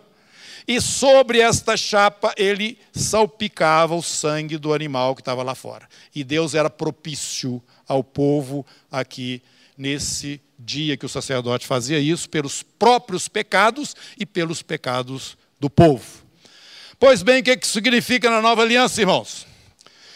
E 0.68 0.80
sobre 0.80 1.40
esta 1.40 1.76
chapa 1.76 2.35
ele 2.37 2.78
salpicava 2.92 3.94
o 3.94 4.02
sangue 4.02 4.59
do 4.59 4.74
animal 4.74 5.14
que 5.14 5.20
estava 5.20 5.42
lá 5.42 5.54
fora. 5.54 5.87
E 6.14 6.24
Deus 6.24 6.54
era 6.54 6.68
propício 6.68 7.62
ao 7.87 8.02
povo 8.02 8.66
aqui 8.90 9.42
nesse 9.78 10.40
dia 10.58 10.96
que 10.96 11.06
o 11.06 11.08
sacerdote 11.08 11.66
fazia 11.66 11.98
isso, 11.98 12.28
pelos 12.28 12.62
próprios 12.62 13.28
pecados 13.28 13.94
e 14.18 14.24
pelos 14.24 14.62
pecados 14.62 15.36
do 15.60 15.68
povo. 15.68 16.04
Pois 16.98 17.22
bem, 17.22 17.40
o 17.40 17.44
que 17.44 17.66
significa 17.66 18.30
na 18.30 18.40
nova 18.40 18.62
aliança, 18.62 19.00
irmãos? 19.00 19.46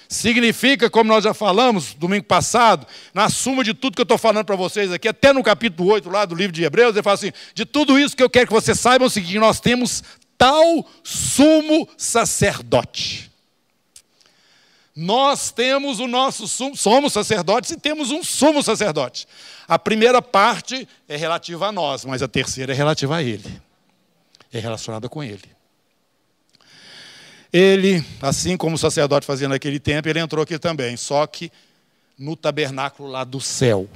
Significa, 0.09 0.91
como 0.91 1.09
nós 1.09 1.23
já 1.23 1.33
falamos 1.33 1.95
domingo 1.95 2.25
passado, 2.25 2.85
na 3.15 3.29
suma 3.29 3.63
de 3.63 3.73
tudo 3.73 3.95
que 3.95 4.01
eu 4.01 4.05
estou 4.05 4.19
falando 4.19 4.45
para 4.45 4.57
vocês 4.57 4.91
aqui, 4.91 5.07
até 5.07 5.33
no 5.33 5.43
capítulo 5.43 5.89
8 5.93 6.11
lá 6.11 6.25
do 6.25 6.35
livro 6.35 6.53
de 6.53 6.65
Hebreus, 6.65 6.97
ele 6.97 7.03
fala 7.03 7.15
assim: 7.15 7.33
de 7.55 7.65
tudo 7.65 7.97
isso 7.97 8.17
que 8.17 8.23
eu 8.23 8.29
quero 8.29 8.49
que 8.49 8.53
vocês 8.53 8.81
saibam 8.81 9.07
é 9.07 9.09
o 9.09 9.11
seguinte: 9.11 9.39
nós 9.39 9.61
temos 9.61 10.03
tal 10.37 10.85
sumo 11.05 11.89
sacerdote. 11.97 13.30
Nós 14.95 15.51
temos 15.51 16.01
o 16.01 16.09
nosso 16.09 16.49
sumo, 16.49 16.77
somos 16.77 17.13
sacerdotes 17.13 17.71
e 17.71 17.77
temos 17.77 18.11
um 18.11 18.25
sumo 18.25 18.63
sacerdote. 18.63 19.27
A 19.69 19.79
primeira 19.79 20.21
parte 20.21 20.87
é 21.09 21.17
relativa 21.17 21.69
a 21.69 21.73
nós, 21.73 22.05
mas 22.05 22.23
a 22.23 22.29
terceira 22.29 22.73
é 22.73 22.77
relativa 22.77 23.17
a 23.17 23.23
ele. 23.23 23.61
É 24.53 24.59
relacionada 24.59 25.09
com 25.09 25.23
ele. 25.23 25.45
Ele, 27.53 28.05
assim 28.21 28.57
como 28.57 28.77
o 28.77 28.79
sacerdote 28.79 29.27
fazia 29.27 29.49
naquele 29.49 29.81
tempo, 29.81 30.09
ele 30.09 30.21
entrou 30.21 30.43
aqui 30.43 30.59
também, 30.59 30.97
só 30.97 31.27
que 31.27 31.51
no 32.19 32.37
tabernáculo 32.37 33.09
lá 33.09 33.25
do 33.25 33.41
céu. 33.41 33.89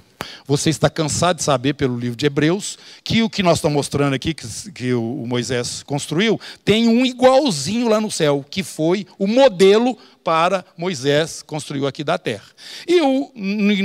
Você 0.46 0.70
está 0.70 0.90
cansado 0.90 1.36
de 1.36 1.42
saber 1.42 1.74
pelo 1.74 1.98
livro 1.98 2.16
de 2.16 2.26
Hebreus 2.26 2.78
que 3.02 3.22
o 3.22 3.30
que 3.30 3.42
nós 3.42 3.58
estamos 3.58 3.76
mostrando 3.76 4.14
aqui, 4.14 4.34
que, 4.34 4.46
que 4.72 4.94
o 4.94 5.24
Moisés 5.26 5.82
construiu, 5.82 6.40
tem 6.64 6.88
um 6.88 7.04
igualzinho 7.04 7.88
lá 7.88 8.00
no 8.00 8.10
céu, 8.10 8.44
que 8.48 8.62
foi 8.62 9.06
o 9.18 9.26
modelo 9.26 9.96
para 10.24 10.64
Moisés 10.76 11.42
construiu 11.42 11.86
aqui 11.86 12.02
da 12.02 12.16
terra. 12.18 12.46
E 12.88 13.00
o, 13.00 13.30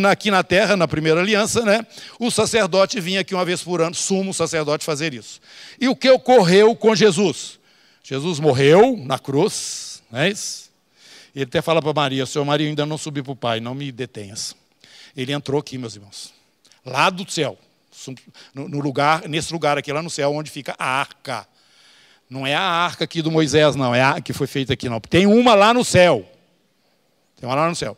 aqui 0.10 0.32
na 0.32 0.42
terra, 0.42 0.78
na 0.78 0.88
primeira 0.88 1.20
aliança, 1.20 1.62
né, 1.64 1.86
o 2.18 2.32
sacerdote 2.32 3.00
vinha 3.02 3.20
aqui 3.20 3.36
uma 3.36 3.44
vez 3.44 3.62
por 3.62 3.82
ano, 3.82 3.94
sumo 3.94 4.34
sacerdote, 4.34 4.86
fazer 4.86 5.14
isso. 5.14 5.42
E 5.80 5.90
o 5.90 5.96
que 5.96 6.10
ocorreu 6.10 6.76
com 6.76 6.96
Jesus? 6.96 7.60
Jesus 8.02 8.40
morreu 8.40 8.98
na 8.98 9.20
cruz, 9.20 10.02
não 10.10 10.20
é 10.22 10.30
isso? 10.30 10.70
Ele 11.36 11.44
até 11.44 11.62
fala 11.62 11.82
para 11.82 11.94
Maria: 11.94 12.26
Senhor 12.26 12.46
Maria, 12.46 12.68
ainda 12.68 12.86
não 12.86 12.98
subi 12.98 13.22
para 13.22 13.34
o 13.34 13.36
Pai, 13.36 13.60
não 13.60 13.76
me 13.76 13.92
detenhas. 13.92 14.56
Ele 15.16 15.32
entrou 15.32 15.60
aqui, 15.60 15.78
meus 15.78 15.96
irmãos, 15.96 16.34
lá 16.86 17.10
do 17.10 17.30
céu, 17.30 17.58
no 18.54 18.80
lugar, 18.80 19.28
nesse 19.28 19.52
lugar 19.52 19.78
aqui, 19.78 19.92
lá 19.92 20.02
no 20.02 20.10
céu, 20.10 20.34
onde 20.34 20.50
fica 20.50 20.76
a 20.78 20.86
arca. 20.86 21.48
Não 22.30 22.46
é 22.46 22.56
a 22.56 22.62
arca 22.62 23.04
aqui 23.04 23.22
do 23.22 23.32
Moisés, 23.32 23.76
não, 23.76 23.94
é 23.94 24.04
a 24.04 24.22
que 24.22 24.34
foi 24.34 24.48
feita 24.48 24.74
aqui, 24.74 24.88
não. 24.88 25.00
Tem 25.00 25.26
uma 25.26 25.56
lá 25.56 25.74
no 25.74 25.84
céu. 25.84 26.26
Tem 27.36 27.50
uma 27.50 27.56
lá 27.56 27.68
no 27.68 27.76
céu. 27.76 27.98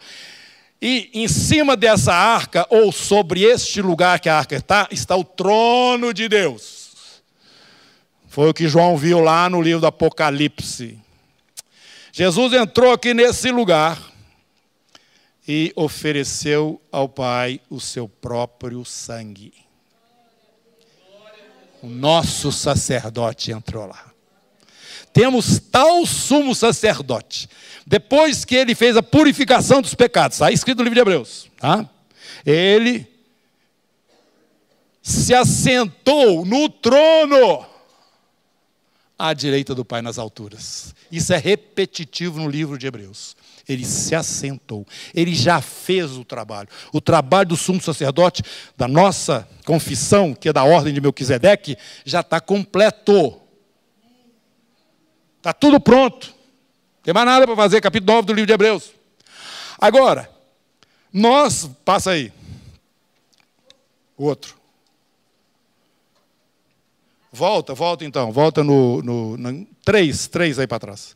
E 0.81 1.11
em 1.13 1.27
cima 1.27 1.75
dessa 1.75 2.13
arca, 2.13 2.65
ou 2.69 2.91
sobre 2.91 3.43
este 3.43 3.81
lugar 3.81 4.19
que 4.19 4.29
a 4.29 4.37
arca 4.37 4.55
está, 4.55 4.87
está 4.89 5.15
o 5.15 5.23
trono 5.23 6.13
de 6.13 6.27
Deus. 6.27 7.21
Foi 8.27 8.49
o 8.49 8.53
que 8.53 8.67
João 8.67 8.97
viu 8.97 9.19
lá 9.19 9.49
no 9.49 9.61
livro 9.61 9.81
do 9.81 9.87
Apocalipse. 9.87 10.97
Jesus 12.13 12.53
entrou 12.53 12.93
aqui 12.93 13.13
nesse 13.13 13.51
lugar 13.51 14.10
e 15.47 15.73
ofereceu 15.75 16.81
ao 16.91 17.09
Pai 17.09 17.59
o 17.69 17.79
seu 17.79 18.07
próprio 18.07 18.85
sangue. 18.85 19.53
O 21.81 21.87
nosso 21.87 22.51
sacerdote 22.51 23.51
entrou 23.51 23.87
lá. 23.87 24.11
Temos 25.11 25.59
tal 25.59 26.05
sumo 26.05 26.55
sacerdote, 26.55 27.49
depois 27.85 28.45
que 28.45 28.55
ele 28.55 28.73
fez 28.73 28.95
a 28.95 29.03
purificação 29.03 29.81
dos 29.81 29.93
pecados, 29.93 30.35
está 30.35 30.51
escrito 30.51 30.77
no 30.77 30.83
livro 30.85 30.95
de 30.95 31.01
Hebreus, 31.01 31.49
tá? 31.57 31.89
ele 32.45 33.11
se 35.01 35.33
assentou 35.33 36.45
no 36.45 36.69
trono 36.69 37.65
à 39.17 39.33
direita 39.33 39.75
do 39.75 39.83
Pai 39.83 40.01
nas 40.01 40.17
alturas. 40.17 40.95
Isso 41.11 41.33
é 41.33 41.37
repetitivo 41.37 42.39
no 42.39 42.49
livro 42.49 42.77
de 42.77 42.87
Hebreus. 42.87 43.35
Ele 43.71 43.85
se 43.85 44.13
assentou, 44.13 44.85
ele 45.13 45.33
já 45.33 45.61
fez 45.61 46.17
o 46.17 46.23
trabalho. 46.25 46.67
O 46.91 46.99
trabalho 46.99 47.49
do 47.49 47.57
sumo 47.57 47.81
sacerdote, 47.81 48.43
da 48.77 48.87
nossa 48.87 49.47
confissão, 49.65 50.33
que 50.33 50.49
é 50.49 50.53
da 50.53 50.63
ordem 50.63 50.93
de 50.93 51.01
Melquisedeque, 51.01 51.77
já 52.05 52.21
está 52.21 52.39
completo. 52.39 53.39
Está 55.37 55.53
tudo 55.53 55.79
pronto. 55.79 56.27
Não 56.27 57.03
tem 57.03 57.13
mais 57.13 57.25
nada 57.25 57.47
para 57.47 57.55
fazer, 57.55 57.81
capítulo 57.81 58.13
9 58.13 58.27
do 58.27 58.33
livro 58.33 58.47
de 58.47 58.53
Hebreus. 58.53 58.91
Agora, 59.79 60.29
nós, 61.11 61.69
passa 61.83 62.11
aí. 62.11 62.31
Outro. 64.15 64.55
Volta, 67.33 67.73
volta 67.73 68.05
então, 68.05 68.31
volta 68.31 68.63
no, 68.63 69.01
no, 69.01 69.37
no 69.37 69.67
três, 69.83 70.27
três 70.27 70.59
aí 70.59 70.67
para 70.67 70.79
trás. 70.79 71.15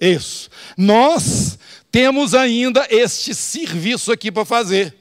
Isso. 0.00 0.48
Nós 0.76 1.58
temos 1.90 2.34
ainda 2.34 2.86
este 2.90 3.34
serviço 3.34 4.10
aqui 4.10 4.32
para 4.32 4.44
fazer, 4.44 4.94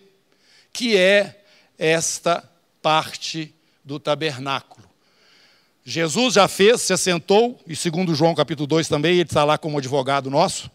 que 0.74 0.98
é 0.98 1.44
esta 1.78 2.44
parte 2.82 3.54
do 3.84 4.00
tabernáculo. 4.00 4.86
Jesus 5.86 6.34
já 6.34 6.48
fez, 6.50 6.82
se 6.82 6.92
assentou, 6.92 7.58
e 7.66 7.74
segundo 7.76 8.14
João 8.14 8.36
capítulo 8.36 8.68
2 8.68 8.90
também, 8.90 9.14
ele 9.14 9.22
está 9.22 9.46
lá 9.46 9.58
como 9.58 9.78
advogado 9.78 10.30
nosso, 10.30 10.70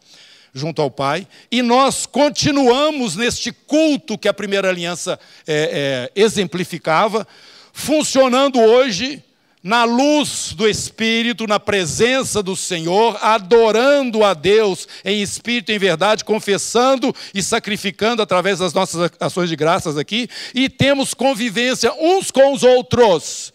junto 0.54 0.80
ao 0.80 0.90
Pai, 0.90 1.26
e 1.50 1.60
nós 1.60 2.06
continuamos 2.06 3.16
neste 3.16 3.52
culto 3.52 4.16
que 4.16 4.28
a 4.28 4.34
primeira 4.34 4.70
aliança 4.70 5.20
é, 5.46 6.08
é, 6.14 6.20
exemplificava, 6.20 7.26
funcionando 7.74 8.58
hoje 8.58 9.22
na 9.62 9.84
luz 9.84 10.52
do 10.54 10.68
Espírito, 10.68 11.46
na 11.46 11.60
presença 11.60 12.42
do 12.42 12.56
Senhor, 12.56 13.16
adorando 13.22 14.24
a 14.24 14.34
Deus 14.34 14.88
em 15.04 15.22
espírito 15.22 15.70
e 15.70 15.76
em 15.76 15.78
verdade, 15.78 16.24
confessando 16.24 17.14
e 17.32 17.42
sacrificando 17.42 18.20
através 18.20 18.58
das 18.58 18.72
nossas 18.72 19.10
ações 19.20 19.48
de 19.48 19.54
graças 19.54 19.96
aqui, 19.96 20.28
e 20.52 20.68
temos 20.68 21.14
convivência 21.14 21.92
uns 21.94 22.30
com 22.30 22.52
os 22.52 22.64
outros, 22.64 23.52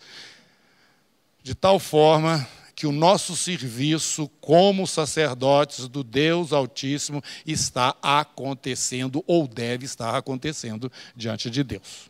de 1.44 1.54
tal 1.54 1.78
forma 1.78 2.48
que 2.74 2.88
o 2.88 2.92
nosso 2.92 3.36
serviço 3.36 4.30
como 4.40 4.86
sacerdotes 4.86 5.88
do 5.88 6.04
Deus 6.04 6.54
Altíssimo 6.54 7.24
está 7.46 7.96
acontecendo 8.04 9.24
ou 9.26 9.48
deve 9.48 9.84
estar 9.84 10.16
acontecendo 10.16 10.92
diante 11.16 11.50
de 11.50 11.64
Deus. 11.64 12.10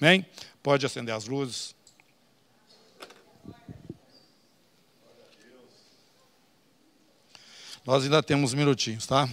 Amém? 0.00 0.24
Pode 0.62 0.86
acender 0.86 1.14
as 1.14 1.26
luzes. 1.26 1.75
Nós 7.86 8.02
ainda 8.02 8.22
temos 8.22 8.52
minutinhos, 8.52 9.06
tá? 9.06 9.28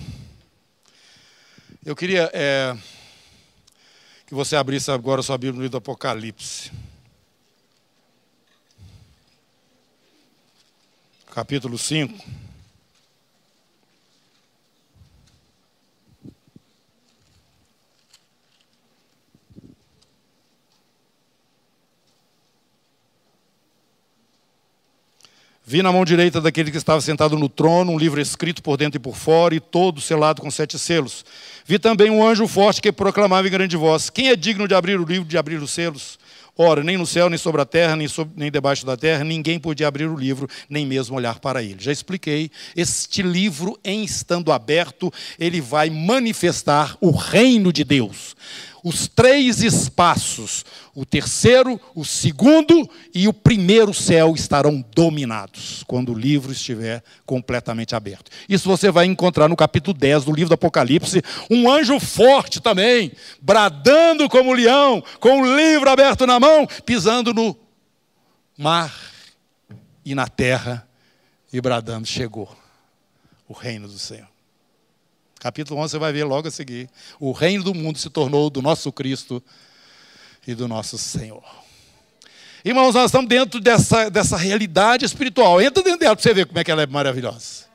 Eu 1.84 1.96
queria 1.96 2.30
é, 2.34 2.78
que 4.28 4.36
você 4.36 4.56
abrisse 4.56 4.92
agora 4.92 5.24
sua 5.24 5.38
Bíblia 5.38 5.54
no 5.54 5.62
livro 5.62 5.72
do 5.72 5.78
Apocalipse. 5.78 6.72
Capítulo 11.32 11.80
5. 11.80 12.43
Vi 25.66 25.82
na 25.82 25.94
mão 25.94 26.04
direita 26.04 26.42
daquele 26.42 26.70
que 26.70 26.78
estava 26.78 27.00
sentado 27.00 27.38
no 27.38 27.48
trono 27.48 27.94
um 27.94 27.98
livro 27.98 28.20
escrito 28.20 28.62
por 28.62 28.76
dentro 28.76 28.98
e 28.98 29.00
por 29.00 29.16
fora, 29.16 29.56
e 29.56 29.62
todo 29.62 30.02
selado 30.02 30.42
com 30.42 30.52
sete 30.52 30.78
selos. 30.78 31.24
Vi 31.66 31.80
também 31.80 32.12
um 32.12 32.26
anjo 32.26 32.46
forte 32.48 32.82
que 32.82 32.92
proclamava 32.92 33.48
em 33.48 33.52
grande 33.52 33.78
voz: 33.78 34.10
Quem 34.10 34.28
é 34.28 34.36
digno 34.36 34.68
de 34.68 34.76
abrir 34.76 35.00
o 35.00 35.06
livro, 35.06 35.24
de 35.24 35.38
abrir 35.38 35.62
os 35.62 35.72
selos? 35.72 36.20
Ora, 36.58 36.84
nem 36.84 36.98
no 36.98 37.08
céu, 37.08 37.30
nem 37.30 37.38
sobre 37.38 37.62
a 37.62 37.66
terra, 37.66 37.96
nem, 37.96 38.10
sobre, 38.10 38.34
nem 38.36 38.52
debaixo 38.52 38.86
da 38.86 38.98
terra, 38.98 39.24
ninguém 39.24 39.58
podia 39.58 39.88
abrir 39.88 40.06
o 40.06 40.16
livro, 40.16 40.48
nem 40.70 40.86
mesmo 40.86 41.16
olhar 41.16 41.40
para 41.40 41.64
ele. 41.64 41.78
Já 41.80 41.92
expliquei, 41.92 42.52
este 42.76 43.24
livro, 43.24 43.80
em 43.84 44.04
estando 44.04 44.52
aberto, 44.52 45.12
ele 45.40 45.62
vai 45.62 45.90
manifestar 45.90 46.96
o 47.00 47.10
reino 47.10 47.72
de 47.72 47.84
Deus 47.84 48.36
os 48.84 49.08
três 49.08 49.64
espaços, 49.64 50.66
o 50.94 51.06
terceiro, 51.06 51.80
o 51.96 52.04
segundo 52.04 52.90
e 53.16 53.30
o 53.30 53.34
primeiro 53.34 53.94
céu 53.94 54.34
estarão 54.36 54.84
dominados 54.94 55.84
quando 55.88 56.12
o 56.12 56.18
livro 56.18 56.52
estiver 56.52 57.02
completamente 57.26 57.96
aberto. 57.96 58.30
Isso 58.48 58.68
você 58.68 58.92
vai 58.92 59.06
encontrar 59.06 59.48
no 59.48 59.56
capítulo 59.56 59.98
10 59.98 60.26
do 60.26 60.34
livro 60.34 60.50
do 60.50 60.56
Apocalipse, 60.56 61.22
um 61.50 61.72
anjo 61.72 61.98
forte 62.00 62.62
também, 62.62 63.14
bradando 63.42 64.28
como 64.28 64.52
leão, 64.52 65.02
com 65.20 65.42
o 65.42 65.56
livro 65.56 65.90
aberto 65.90 66.28
na 66.28 66.38
mão, 66.38 66.68
pisando 66.86 67.34
no 67.34 67.58
mar 68.58 68.94
e 70.04 70.14
na 70.14 70.28
terra 70.28 70.86
e 71.54 71.62
bradando: 71.62 72.06
chegou 72.06 72.54
o 73.48 73.54
reino 73.54 73.88
do 73.88 73.98
Senhor. 73.98 74.33
Capítulo 75.44 75.82
11 75.82 75.92
você 75.92 76.00
vai 76.00 76.14
ver 76.14 76.24
logo 76.24 76.48
a 76.48 76.52
seguir. 76.52 76.90
O 77.20 77.34
reino 77.34 77.66
do 77.66 77.74
mundo 77.74 78.00
se 78.00 78.10
tornou 78.10 78.50
do 78.50 78.62
nosso 78.62 78.90
Cristo 78.94 79.44
e 80.48 80.56
do 80.56 80.70
nosso 80.70 80.98
Senhor. 80.98 81.44
Irmãos, 82.64 82.96
nós 82.96 83.08
estamos 83.08 83.28
dentro 83.28 83.60
dessa, 83.60 84.10
dessa 84.10 84.38
realidade 84.38 85.04
espiritual. 85.04 85.62
Entra 85.62 85.84
dentro 85.84 86.00
dela 86.00 86.16
para 86.16 86.24
você 86.24 86.34
ver 86.34 86.46
como 86.46 86.60
é 86.60 86.64
que 86.64 86.72
ela 86.72 86.84
é 86.84 86.88
maravilhosa. 86.88 87.66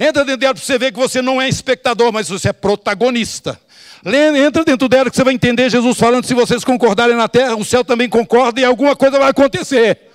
Entra 0.00 0.24
dentro 0.24 0.38
dela 0.38 0.54
para 0.54 0.62
você 0.62 0.78
ver 0.78 0.92
que 0.92 0.98
você 0.98 1.20
não 1.20 1.42
é 1.42 1.46
espectador, 1.46 2.10
mas 2.10 2.30
você 2.30 2.48
é 2.48 2.52
protagonista. 2.54 3.60
Entra 4.06 4.64
dentro 4.64 4.88
dela 4.88 5.10
que 5.10 5.16
você 5.16 5.24
vai 5.24 5.34
entender 5.34 5.68
Jesus 5.68 5.98
falando: 5.98 6.24
se 6.24 6.32
vocês 6.32 6.64
concordarem 6.64 7.16
na 7.16 7.28
terra, 7.28 7.54
o 7.54 7.66
céu 7.66 7.84
também 7.84 8.08
concorda 8.08 8.62
e 8.62 8.64
alguma 8.64 8.96
coisa 8.96 9.18
vai 9.18 9.28
acontecer. 9.28 10.10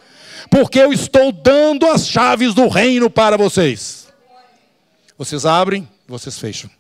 Porque 0.50 0.80
eu 0.80 0.92
estou 0.92 1.32
dando 1.32 1.86
as 1.86 2.08
chaves 2.08 2.56
do 2.56 2.68
reino 2.68 3.12
para 3.12 3.38
vocês. 3.38 4.08
Vocês 5.16 5.46
abrem, 5.46 5.88
vocês 6.08 6.40
fecham. 6.40 6.79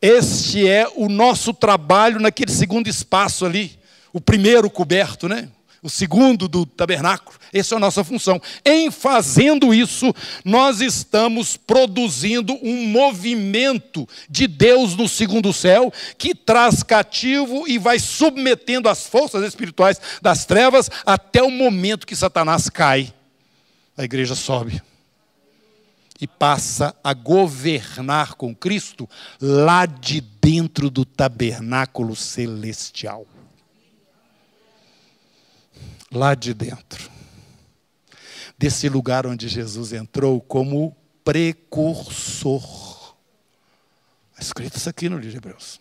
Este 0.00 0.66
é 0.66 0.88
o 0.96 1.08
nosso 1.08 1.52
trabalho 1.52 2.18
naquele 2.18 2.50
segundo 2.50 2.88
espaço 2.88 3.44
ali, 3.44 3.78
o 4.12 4.20
primeiro 4.20 4.70
coberto, 4.70 5.28
né? 5.28 5.48
O 5.82 5.88
segundo 5.88 6.46
do 6.46 6.66
tabernáculo. 6.66 7.38
Essa 7.52 7.74
é 7.74 7.76
a 7.76 7.80
nossa 7.80 8.04
função. 8.04 8.40
Em 8.64 8.90
fazendo 8.90 9.72
isso, 9.72 10.14
nós 10.44 10.80
estamos 10.80 11.56
produzindo 11.56 12.52
um 12.62 12.86
movimento 12.86 14.06
de 14.28 14.46
Deus 14.46 14.94
no 14.94 15.08
segundo 15.08 15.52
céu 15.52 15.92
que 16.18 16.34
traz 16.34 16.82
cativo 16.82 17.66
e 17.66 17.78
vai 17.78 17.98
submetendo 17.98 18.88
as 18.88 19.06
forças 19.06 19.42
espirituais 19.42 20.00
das 20.20 20.44
trevas 20.44 20.90
até 21.04 21.42
o 21.42 21.50
momento 21.50 22.06
que 22.06 22.16
Satanás 22.16 22.68
cai. 22.68 23.12
A 23.96 24.04
igreja 24.04 24.34
sobe 24.34 24.82
e 26.20 26.26
passa 26.26 26.94
a 27.02 27.14
governar 27.14 28.34
com 28.34 28.54
Cristo 28.54 29.08
lá 29.40 29.86
de 29.86 30.20
dentro 30.20 30.90
do 30.90 31.04
tabernáculo 31.04 32.14
celestial. 32.14 33.26
Lá 36.12 36.34
de 36.34 36.52
dentro. 36.52 37.10
Desse 38.58 38.88
lugar 38.88 39.26
onde 39.26 39.48
Jesus 39.48 39.92
entrou 39.92 40.40
como 40.40 40.94
precursor. 41.24 43.14
Escrito 44.38 44.76
isso 44.76 44.88
aqui 44.88 45.08
no 45.08 45.16
livro 45.16 45.30
de 45.30 45.36
Hebreus. 45.38 45.80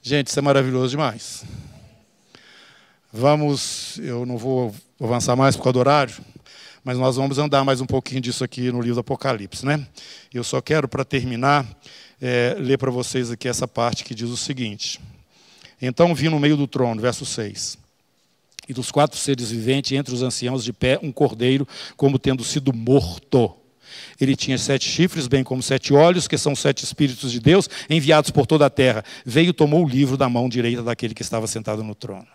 Gente, 0.00 0.28
isso 0.28 0.38
é 0.38 0.42
maravilhoso 0.42 0.90
demais. 0.90 1.44
Vamos, 3.12 3.98
eu 3.98 4.24
não 4.24 4.36
vou 4.36 4.72
avançar 5.00 5.34
mais 5.34 5.56
por 5.56 5.64
causa 5.64 5.72
do 5.72 5.78
horário 5.80 6.24
mas 6.86 6.98
nós 6.98 7.16
vamos 7.16 7.36
andar 7.36 7.64
mais 7.64 7.80
um 7.80 7.84
pouquinho 7.84 8.20
disso 8.20 8.44
aqui 8.44 8.70
no 8.70 8.80
livro 8.80 8.94
do 8.94 9.00
Apocalipse. 9.00 9.66
Né? 9.66 9.84
Eu 10.32 10.44
só 10.44 10.60
quero, 10.60 10.86
para 10.86 11.04
terminar, 11.04 11.66
é, 12.22 12.54
ler 12.60 12.78
para 12.78 12.92
vocês 12.92 13.28
aqui 13.28 13.48
essa 13.48 13.66
parte 13.66 14.04
que 14.04 14.14
diz 14.14 14.28
o 14.28 14.36
seguinte: 14.36 15.00
Então 15.82 16.14
vi 16.14 16.28
no 16.28 16.38
meio 16.38 16.56
do 16.56 16.68
trono, 16.68 17.02
verso 17.02 17.26
6. 17.26 17.76
E 18.68 18.72
dos 18.72 18.92
quatro 18.92 19.18
seres 19.18 19.50
viventes, 19.50 19.98
entre 19.98 20.14
os 20.14 20.22
anciãos 20.22 20.62
de 20.62 20.72
pé, 20.72 20.96
um 21.02 21.10
cordeiro, 21.10 21.66
como 21.96 22.20
tendo 22.20 22.44
sido 22.44 22.72
morto. 22.72 23.52
Ele 24.20 24.36
tinha 24.36 24.56
sete 24.56 24.88
chifres, 24.88 25.26
bem 25.26 25.42
como 25.42 25.64
sete 25.64 25.92
olhos, 25.92 26.28
que 26.28 26.38
são 26.38 26.54
sete 26.54 26.84
espíritos 26.84 27.32
de 27.32 27.40
Deus, 27.40 27.68
enviados 27.90 28.30
por 28.30 28.46
toda 28.46 28.64
a 28.64 28.70
terra. 28.70 29.04
Veio 29.24 29.48
e 29.48 29.52
tomou 29.52 29.84
o 29.84 29.88
livro 29.88 30.16
da 30.16 30.28
mão 30.28 30.48
direita 30.48 30.84
daquele 30.84 31.14
que 31.14 31.22
estava 31.22 31.48
sentado 31.48 31.82
no 31.82 31.96
trono. 31.96 32.28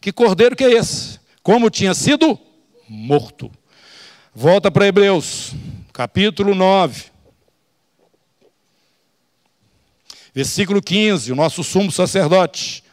Que 0.00 0.12
cordeiro 0.12 0.54
que 0.54 0.62
é 0.62 0.74
esse? 0.74 1.18
Como 1.42 1.68
tinha 1.70 1.92
sido 1.92 2.38
morto. 2.88 3.50
Volta 4.38 4.70
para 4.70 4.86
Hebreus, 4.86 5.54
capítulo 5.94 6.54
9. 6.54 7.04
Versículo 10.34 10.82
15, 10.82 11.32
o 11.32 11.34
nosso 11.34 11.64
sumo 11.64 11.90
sacerdote. 11.90 12.84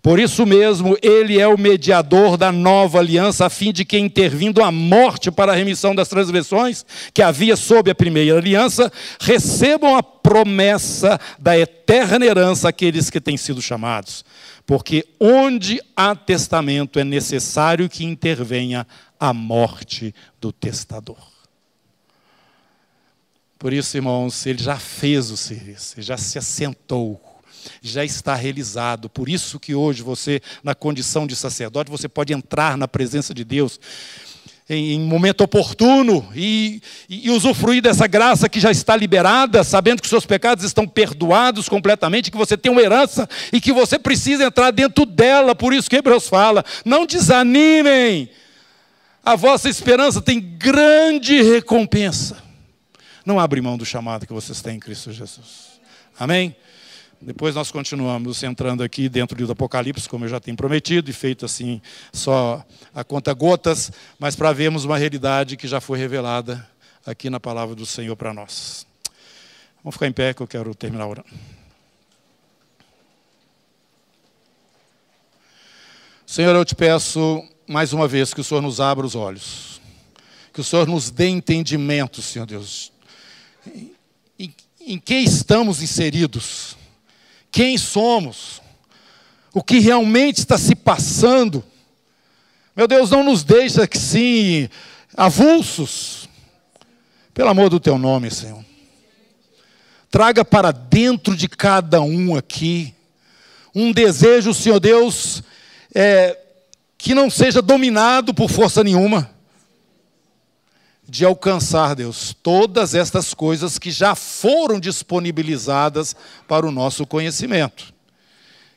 Por 0.00 0.20
isso 0.20 0.46
mesmo, 0.46 0.96
ele 1.02 1.40
é 1.40 1.48
o 1.48 1.58
mediador 1.58 2.36
da 2.36 2.52
nova 2.52 3.00
aliança, 3.00 3.44
a 3.44 3.50
fim 3.50 3.72
de 3.72 3.84
que, 3.84 3.98
intervindo 3.98 4.62
a 4.62 4.70
morte 4.70 5.32
para 5.32 5.50
a 5.50 5.56
remissão 5.56 5.96
das 5.96 6.06
transgressões 6.06 6.86
que 7.12 7.22
havia 7.22 7.56
sob 7.56 7.90
a 7.90 7.94
primeira 7.94 8.38
aliança, 8.38 8.92
recebam 9.20 9.96
a 9.96 10.02
promessa 10.02 11.18
da 11.40 11.58
eterna 11.58 12.24
herança 12.24 12.68
aqueles 12.68 13.10
que 13.10 13.20
têm 13.20 13.36
sido 13.36 13.60
chamados. 13.60 14.24
Porque 14.64 15.04
onde 15.18 15.80
há 15.96 16.14
testamento 16.14 17.00
é 17.00 17.04
necessário 17.04 17.88
que 17.88 18.04
intervenha 18.04 18.86
a 19.18 19.32
morte 19.32 20.14
do 20.40 20.52
testador. 20.52 21.16
Por 23.58 23.72
isso, 23.72 23.96
irmãos, 23.96 24.46
ele 24.46 24.62
já 24.62 24.76
fez 24.76 25.30
o 25.30 25.36
serviço, 25.36 25.94
ele 25.96 26.02
já 26.02 26.16
se 26.16 26.38
assentou, 26.38 27.20
já 27.82 28.04
está 28.04 28.34
realizado. 28.34 29.08
Por 29.08 29.28
isso 29.28 29.58
que 29.58 29.74
hoje 29.74 30.00
você, 30.00 30.40
na 30.62 30.76
condição 30.76 31.26
de 31.26 31.34
sacerdote, 31.34 31.90
você 31.90 32.08
pode 32.08 32.32
entrar 32.32 32.76
na 32.76 32.86
presença 32.86 33.34
de 33.34 33.42
Deus 33.42 33.80
em, 34.68 34.92
em 34.92 35.00
momento 35.00 35.42
oportuno 35.42 36.28
e, 36.36 36.80
e, 37.08 37.26
e, 37.26 37.30
usufruir 37.30 37.82
dessa 37.82 38.06
graça 38.06 38.48
que 38.48 38.60
já 38.60 38.70
está 38.70 38.94
liberada, 38.94 39.64
sabendo 39.64 40.02
que 40.02 40.08
seus 40.08 40.26
pecados 40.26 40.62
estão 40.62 40.86
perdoados 40.86 41.68
completamente, 41.68 42.30
que 42.30 42.36
você 42.36 42.56
tem 42.56 42.70
uma 42.70 42.82
herança 42.82 43.28
e 43.52 43.60
que 43.60 43.72
você 43.72 43.98
precisa 43.98 44.44
entrar 44.44 44.70
dentro 44.70 45.06
dela. 45.06 45.54
Por 45.54 45.72
isso 45.72 45.88
que 45.88 45.96
Hebreus 45.96 46.28
fala: 46.28 46.64
não 46.84 47.06
desanimem 47.06 48.30
a 49.28 49.36
vossa 49.36 49.68
esperança 49.68 50.22
tem 50.22 50.40
grande 50.40 51.42
recompensa. 51.42 52.42
Não 53.26 53.38
abre 53.38 53.60
mão 53.60 53.76
do 53.76 53.84
chamado 53.84 54.26
que 54.26 54.32
vocês 54.32 54.62
têm 54.62 54.76
em 54.76 54.80
Cristo 54.80 55.12
Jesus. 55.12 55.78
Amém? 56.18 56.56
Depois 57.20 57.54
nós 57.54 57.70
continuamos 57.70 58.42
entrando 58.42 58.82
aqui 58.82 59.06
dentro 59.06 59.36
do 59.36 59.52
Apocalipse, 59.52 60.08
como 60.08 60.24
eu 60.24 60.30
já 60.30 60.40
tenho 60.40 60.56
prometido, 60.56 61.10
e 61.10 61.12
feito 61.12 61.44
assim 61.44 61.82
só 62.10 62.64
a 62.94 63.04
conta 63.04 63.34
gotas, 63.34 63.92
mas 64.18 64.34
para 64.34 64.50
vermos 64.54 64.86
uma 64.86 64.96
realidade 64.96 65.58
que 65.58 65.68
já 65.68 65.78
foi 65.78 65.98
revelada 65.98 66.66
aqui 67.04 67.28
na 67.28 67.38
palavra 67.38 67.74
do 67.74 67.84
Senhor 67.84 68.16
para 68.16 68.32
nós. 68.32 68.86
Vamos 69.84 69.96
ficar 69.96 70.06
em 70.06 70.12
pé 70.12 70.32
que 70.32 70.40
eu 70.40 70.46
quero 70.46 70.74
terminar 70.74 71.06
orando. 71.06 71.28
Senhor, 76.24 76.56
eu 76.56 76.64
te 76.64 76.74
peço 76.74 77.46
mais 77.68 77.92
uma 77.92 78.08
vez, 78.08 78.32
que 78.32 78.40
o 78.40 78.44
Senhor 78.44 78.62
nos 78.62 78.80
abra 78.80 79.04
os 79.04 79.14
olhos. 79.14 79.80
Que 80.54 80.60
o 80.60 80.64
Senhor 80.64 80.88
nos 80.88 81.10
dê 81.10 81.28
entendimento, 81.28 82.22
Senhor 82.22 82.46
Deus. 82.46 82.90
Em, 84.38 84.54
em 84.80 84.98
quem 84.98 85.22
estamos 85.22 85.82
inseridos? 85.82 86.76
Quem 87.52 87.76
somos? 87.76 88.62
O 89.52 89.62
que 89.62 89.78
realmente 89.80 90.38
está 90.38 90.56
se 90.56 90.74
passando? 90.74 91.62
Meu 92.74 92.88
Deus, 92.88 93.10
não 93.10 93.22
nos 93.22 93.44
deixa 93.44 93.86
assim, 93.90 94.68
avulsos. 95.14 96.26
Pelo 97.34 97.50
amor 97.50 97.68
do 97.68 97.78
teu 97.78 97.98
nome, 97.98 98.30
Senhor. 98.30 98.64
Traga 100.10 100.42
para 100.42 100.72
dentro 100.72 101.36
de 101.36 101.48
cada 101.48 102.00
um 102.00 102.34
aqui 102.34 102.94
um 103.74 103.92
desejo, 103.92 104.54
Senhor 104.54 104.80
Deus, 104.80 105.42
é, 105.94 106.36
que 106.98 107.14
não 107.14 107.30
seja 107.30 107.62
dominado 107.62 108.34
por 108.34 108.50
força 108.50 108.82
nenhuma, 108.82 109.30
de 111.08 111.24
alcançar, 111.24 111.94
Deus, 111.94 112.36
todas 112.42 112.94
estas 112.94 113.32
coisas 113.32 113.78
que 113.78 113.90
já 113.90 114.14
foram 114.14 114.78
disponibilizadas 114.78 116.14
para 116.46 116.66
o 116.66 116.72
nosso 116.72 117.06
conhecimento. 117.06 117.94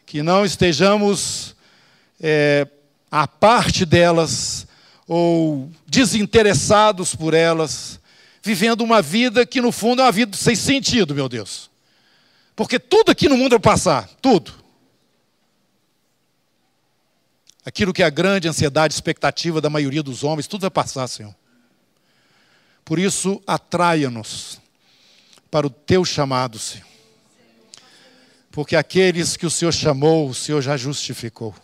Que 0.05 0.23
não 0.23 0.45
estejamos 0.45 1.55
é, 2.21 2.67
à 3.09 3.27
parte 3.27 3.85
delas, 3.85 4.65
ou 5.07 5.69
desinteressados 5.85 7.13
por 7.13 7.33
elas, 7.33 7.99
vivendo 8.41 8.81
uma 8.81 9.01
vida 9.01 9.45
que 9.45 9.59
no 9.59 9.71
fundo 9.71 10.01
é 10.01 10.05
uma 10.05 10.11
vida 10.11 10.37
sem 10.37 10.55
sentido, 10.55 11.13
meu 11.13 11.27
Deus. 11.27 11.69
Porque 12.55 12.79
tudo 12.79 13.09
aqui 13.11 13.27
no 13.27 13.35
mundo 13.35 13.51
vai 13.51 13.59
passar, 13.59 14.07
tudo. 14.21 14.60
Aquilo 17.65 17.93
que 17.93 18.01
é 18.01 18.05
a 18.05 18.09
grande 18.09 18.47
ansiedade, 18.47 18.93
expectativa 18.93 19.61
da 19.61 19.69
maioria 19.69 20.01
dos 20.01 20.23
homens, 20.23 20.47
tudo 20.47 20.61
vai 20.61 20.71
passar, 20.71 21.07
Senhor. 21.07 21.35
Por 22.83 22.97
isso, 22.97 23.41
atraia-nos 23.45 24.59
para 25.49 25.67
o 25.67 25.69
teu 25.69 26.03
chamado, 26.03 26.57
Senhor. 26.57 26.87
Porque 28.51 28.75
aqueles 28.75 29.37
que 29.37 29.45
o 29.45 29.49
Senhor 29.49 29.71
chamou, 29.71 30.29
o 30.29 30.33
Senhor 30.33 30.61
já 30.61 30.75
justificou. 30.75 31.55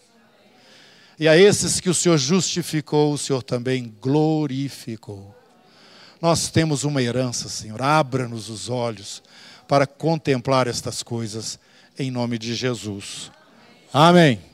E 1.19 1.27
a 1.27 1.35
esses 1.35 1.79
que 1.79 1.89
o 1.89 1.93
Senhor 1.93 2.17
justificou, 2.17 3.13
o 3.13 3.17
Senhor 3.17 3.41
também 3.41 3.93
glorificou. 3.99 5.35
Nós 6.21 6.49
temos 6.49 6.83
uma 6.83 7.01
herança, 7.01 7.49
Senhor. 7.49 7.81
Abra-nos 7.81 8.49
os 8.49 8.69
olhos 8.69 9.23
para 9.67 9.87
contemplar 9.87 10.67
estas 10.67 11.03
coisas, 11.03 11.59
em 11.97 12.11
nome 12.11 12.37
de 12.37 12.55
Jesus. 12.55 13.31
Amém. 13.91 14.47